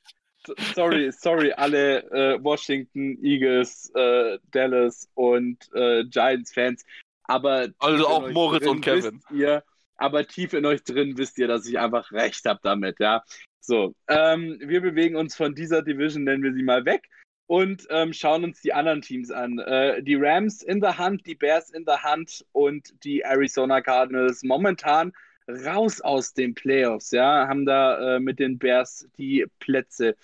[0.74, 6.86] Sorry, sorry, alle äh, Washington, Eagles, äh, Dallas und äh, Giants-Fans.
[7.24, 9.22] Aber also auch Moritz und Kevin.
[9.32, 9.64] Ihr,
[9.98, 13.24] aber tief in euch drin wisst ihr, dass ich einfach recht habe damit, ja.
[13.60, 17.04] So, ähm, wir bewegen uns von dieser Division, nennen wir sie mal weg,
[17.48, 19.60] und ähm, schauen uns die anderen Teams an.
[19.60, 24.44] Äh, die Rams in der Hand, die Bears in der Hand und die Arizona Cardinals
[24.44, 25.14] momentan
[25.48, 30.16] raus aus den Playoffs, ja, haben da äh, mit den Bears die Plätze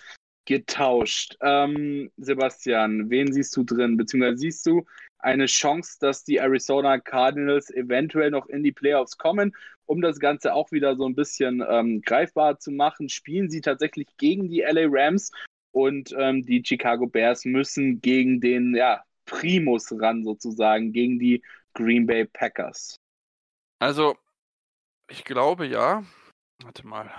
[0.44, 1.36] getauscht.
[1.40, 3.96] Ähm, Sebastian, wen siehst du drin?
[3.96, 4.84] Beziehungsweise siehst du
[5.18, 9.56] eine Chance, dass die Arizona Cardinals eventuell noch in die Playoffs kommen?
[9.86, 14.08] Um das Ganze auch wieder so ein bisschen ähm, greifbar zu machen, spielen sie tatsächlich
[14.16, 15.30] gegen die LA Rams
[15.72, 21.42] und ähm, die Chicago Bears müssen gegen den ja, Primus ran sozusagen, gegen die
[21.74, 23.00] Green Bay Packers.
[23.80, 24.16] Also,
[25.10, 26.04] ich glaube ja.
[26.62, 27.10] Warte mal.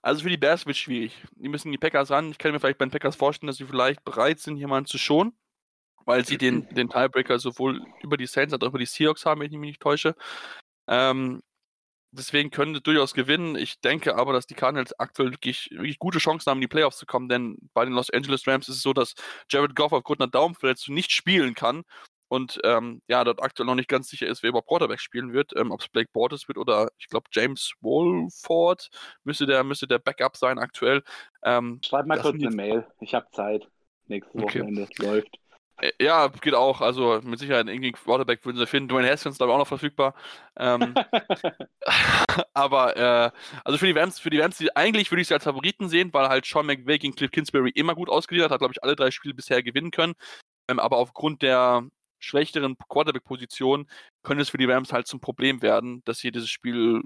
[0.00, 1.24] Also für die Bears wird es schwierig.
[1.32, 2.30] Die müssen die Packers ran.
[2.30, 4.98] Ich kann mir vielleicht bei den Packers vorstellen, dass sie vielleicht bereit sind, jemanden zu
[4.98, 5.36] schonen,
[6.04, 9.40] weil sie den, den Tiebreaker sowohl über die Saints als auch über die Seahawks haben,
[9.40, 10.14] wenn ich mich nicht täusche.
[10.88, 11.42] Ähm,
[12.12, 13.56] deswegen können sie durchaus gewinnen.
[13.56, 16.98] Ich denke aber, dass die Cardinals aktuell wirklich, wirklich gute Chancen haben, in die Playoffs
[16.98, 19.14] zu kommen, denn bei den Los Angeles Rams ist es so, dass
[19.50, 21.82] Jared Goff aufgrund einer Daumenverletzung nicht spielen kann
[22.28, 25.52] und ähm, ja, dort aktuell noch nicht ganz sicher ist, wer über Quarterback spielen wird,
[25.54, 28.88] ähm, ob es Blake Bortles wird oder ich glaube James Wolford
[29.24, 31.02] müsste der, müsste der Backup sein aktuell.
[31.44, 33.68] Ähm, Schreib mal kurz eine Mail, ich habe Zeit.
[34.06, 34.60] Nächstes okay.
[34.60, 35.38] Wochenende läuft.
[35.82, 36.80] Äh, ja, geht auch.
[36.80, 38.88] Also mit Sicherheit irgendwie Quarterback würden sie finden.
[38.88, 40.14] Dwayne Haskins ist glaube ich auch noch verfügbar.
[40.56, 40.94] Ähm,
[42.54, 43.30] aber äh,
[43.64, 46.12] also für die Rams, für die Rams, die, eigentlich würde ich sie als Favoriten sehen,
[46.12, 49.10] weil halt Sean McVay gegen Cliff Kingsbury immer gut ausgeliefert hat, glaube ich, alle drei
[49.10, 50.14] Spiele bisher gewinnen können.
[50.68, 51.84] Ähm, aber aufgrund der
[52.20, 53.88] schlechteren Quarterback-Position
[54.22, 57.02] könnte es für die Rams halt zum Problem werden, dass sie dieses Spiel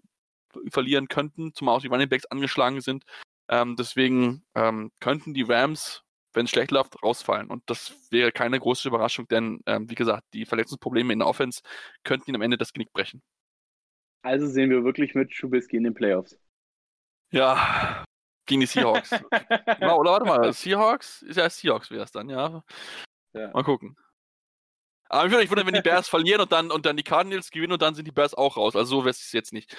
[0.71, 3.05] verlieren könnten, zumal auch die Running Backs angeschlagen sind.
[3.49, 6.03] Ähm, deswegen ähm, könnten die Rams
[6.37, 7.49] wenn es schlecht läuft, rausfallen.
[7.49, 11.63] Und das wäre keine große Überraschung, denn ähm, wie gesagt, die Verletzungsprobleme in der Offense
[12.05, 13.23] könnten ihn am Ende das Genick brechen.
[14.23, 16.39] Also sehen wir wirklich mit Schubisky in den Playoffs.
[17.33, 18.05] Ja,
[18.47, 19.13] gegen die Seahawks.
[19.81, 21.23] oder warte mal, Seahawks?
[21.23, 22.63] Ist ja Seahawks wäre es dann, ja.
[23.33, 23.51] ja.
[23.53, 23.97] Mal gucken.
[25.09, 27.51] Aber ich würde mich wundern, wenn die Bears verlieren und dann, und dann die Cardinals
[27.51, 28.77] gewinnen und dann sind die Bears auch raus.
[28.77, 29.77] Also so wäre es jetzt nicht.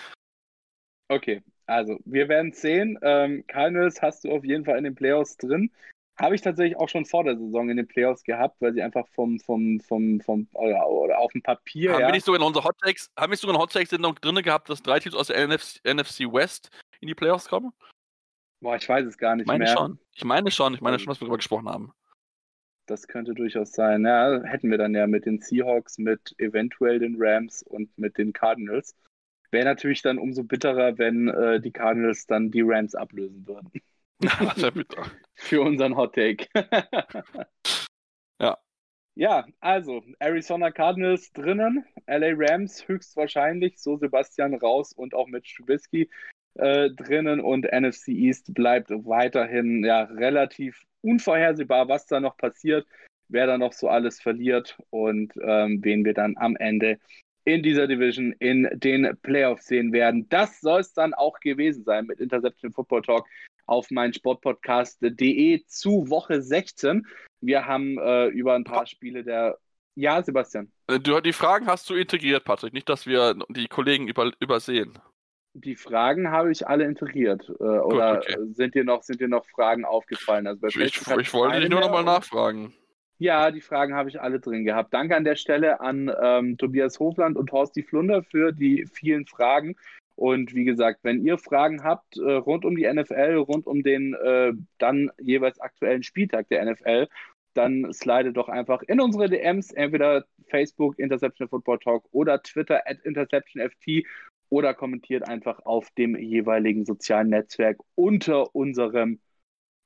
[1.10, 2.98] Okay, also wir werden sehen.
[3.02, 5.72] Ähm, Cardinals hast du auf jeden Fall in den Playoffs drin.
[6.20, 9.08] Habe ich tatsächlich auch schon vor der Saison in den Playoffs gehabt, weil sie einfach
[9.10, 11.94] vom, vom, vom, vom oder, oder auf dem Papier.
[11.94, 14.16] Haben ja, wir nicht sogar in unserer Hot Takes, haben wir sogar eine Hot Takes-Sendung
[14.16, 17.72] drin gehabt, dass drei Teams aus der NFC, NFC, West in die Playoffs kommen?
[18.62, 19.74] Boah, ich weiß es gar nicht ich meine mehr.
[19.74, 20.00] Schon.
[20.16, 21.94] Ich meine schon, ich meine schon, dass wir darüber gesprochen haben.
[22.88, 24.06] Das könnte durchaus sein.
[24.06, 28.34] Ja, hätten wir dann ja mit den Seahawks, mit eventuell den Rams und mit den
[28.34, 28.96] Cardinals.
[29.52, 33.70] Wäre natürlich dann umso bitterer, wenn äh, die Cardinals dann die Rams ablösen würden.
[35.36, 36.48] Für unseren Hot Take.
[38.40, 38.58] ja.
[39.16, 46.08] Ja, also Arizona Cardinals drinnen, LA Rams höchstwahrscheinlich, so Sebastian raus und auch mit Trubisky
[46.54, 52.86] äh, drinnen und NFC East bleibt weiterhin ja relativ unvorhersehbar, was da noch passiert,
[53.28, 57.00] wer da noch so alles verliert und ähm, wen wir dann am Ende
[57.48, 60.28] in dieser Division in den Playoffs sehen werden.
[60.28, 63.26] Das soll es dann auch gewesen sein mit Interception Football Talk
[63.68, 67.08] auf meinsportpodcast.de zu Woche 16.
[67.40, 69.58] Wir haben äh, über ein paar Spiele der.
[69.96, 70.70] Ja, Sebastian.
[70.88, 75.00] Äh, du, die Fragen hast du integriert, Patrick, nicht, dass wir die Kollegen über, übersehen.
[75.54, 77.44] Die Fragen habe ich alle integriert.
[77.48, 78.36] Äh, Gut, oder okay.
[78.52, 80.48] sind, dir noch, sind dir noch Fragen aufgefallen?
[80.48, 82.74] Also ich, ich, ich wollte dich nur noch mal nachfragen.
[83.20, 84.94] Ja, die Fragen habe ich alle drin gehabt.
[84.94, 89.76] Danke an der Stelle an ähm, Tobias Hofland und Horsti Flunder für die vielen Fragen.
[90.16, 94.14] Und wie gesagt, wenn ihr Fragen habt äh, rund um die NFL, rund um den
[94.14, 97.08] äh, dann jeweils aktuellen Spieltag der NFL,
[97.54, 103.00] dann slide doch einfach in unsere DMs, entweder Facebook Interception Football Talk oder Twitter at
[103.04, 104.06] InterceptionFT
[104.50, 109.20] oder kommentiert einfach auf dem jeweiligen sozialen Netzwerk unter unserem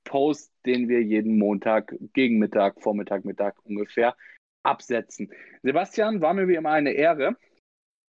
[0.04, 4.16] Post, den wir jeden Montag gegen Mittag, Vormittag, Mittag ungefähr
[4.64, 5.32] absetzen.
[5.64, 7.36] Sebastian, war mir wie immer eine Ehre.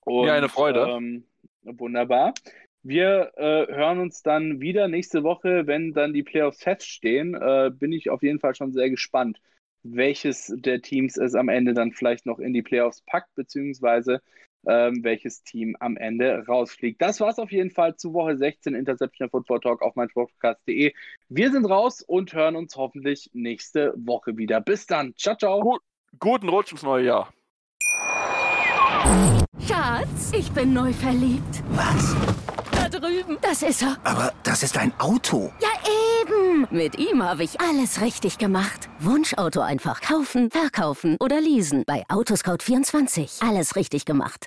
[0.04, 0.86] Und, ja, eine Freude.
[0.88, 1.24] Ähm,
[1.62, 2.34] Wunderbar.
[2.82, 7.34] Wir äh, hören uns dann wieder nächste Woche, wenn dann die Playoffs feststehen.
[7.34, 9.40] Äh, bin ich auf jeden Fall schon sehr gespannt,
[9.82, 14.22] welches der Teams es am Ende dann vielleicht noch in die Playoffs packt, beziehungsweise
[14.66, 17.00] ähm, welches Team am Ende rausfliegt.
[17.00, 20.92] Das war es auf jeden Fall zu Woche 16 Interception Football Talk auf meinsportpodcast.de.
[21.28, 24.60] Wir sind raus und hören uns hoffentlich nächste Woche wieder.
[24.60, 25.14] Bis dann.
[25.16, 25.60] Ciao, ciao.
[25.60, 25.80] Gut,
[26.18, 27.32] guten Rutsch ins neue Jahr.
[29.66, 31.62] Schatz, ich bin neu verliebt.
[31.70, 32.16] Was?
[32.72, 33.38] Da drüben.
[33.40, 33.96] Das ist er.
[34.04, 35.52] Aber das ist ein Auto.
[35.60, 35.68] Ja,
[36.22, 36.66] eben.
[36.70, 38.88] Mit ihm habe ich alles richtig gemacht.
[39.00, 41.84] Wunschauto einfach kaufen, verkaufen oder leasen.
[41.86, 43.46] Bei Autoscout24.
[43.46, 44.46] Alles richtig gemacht.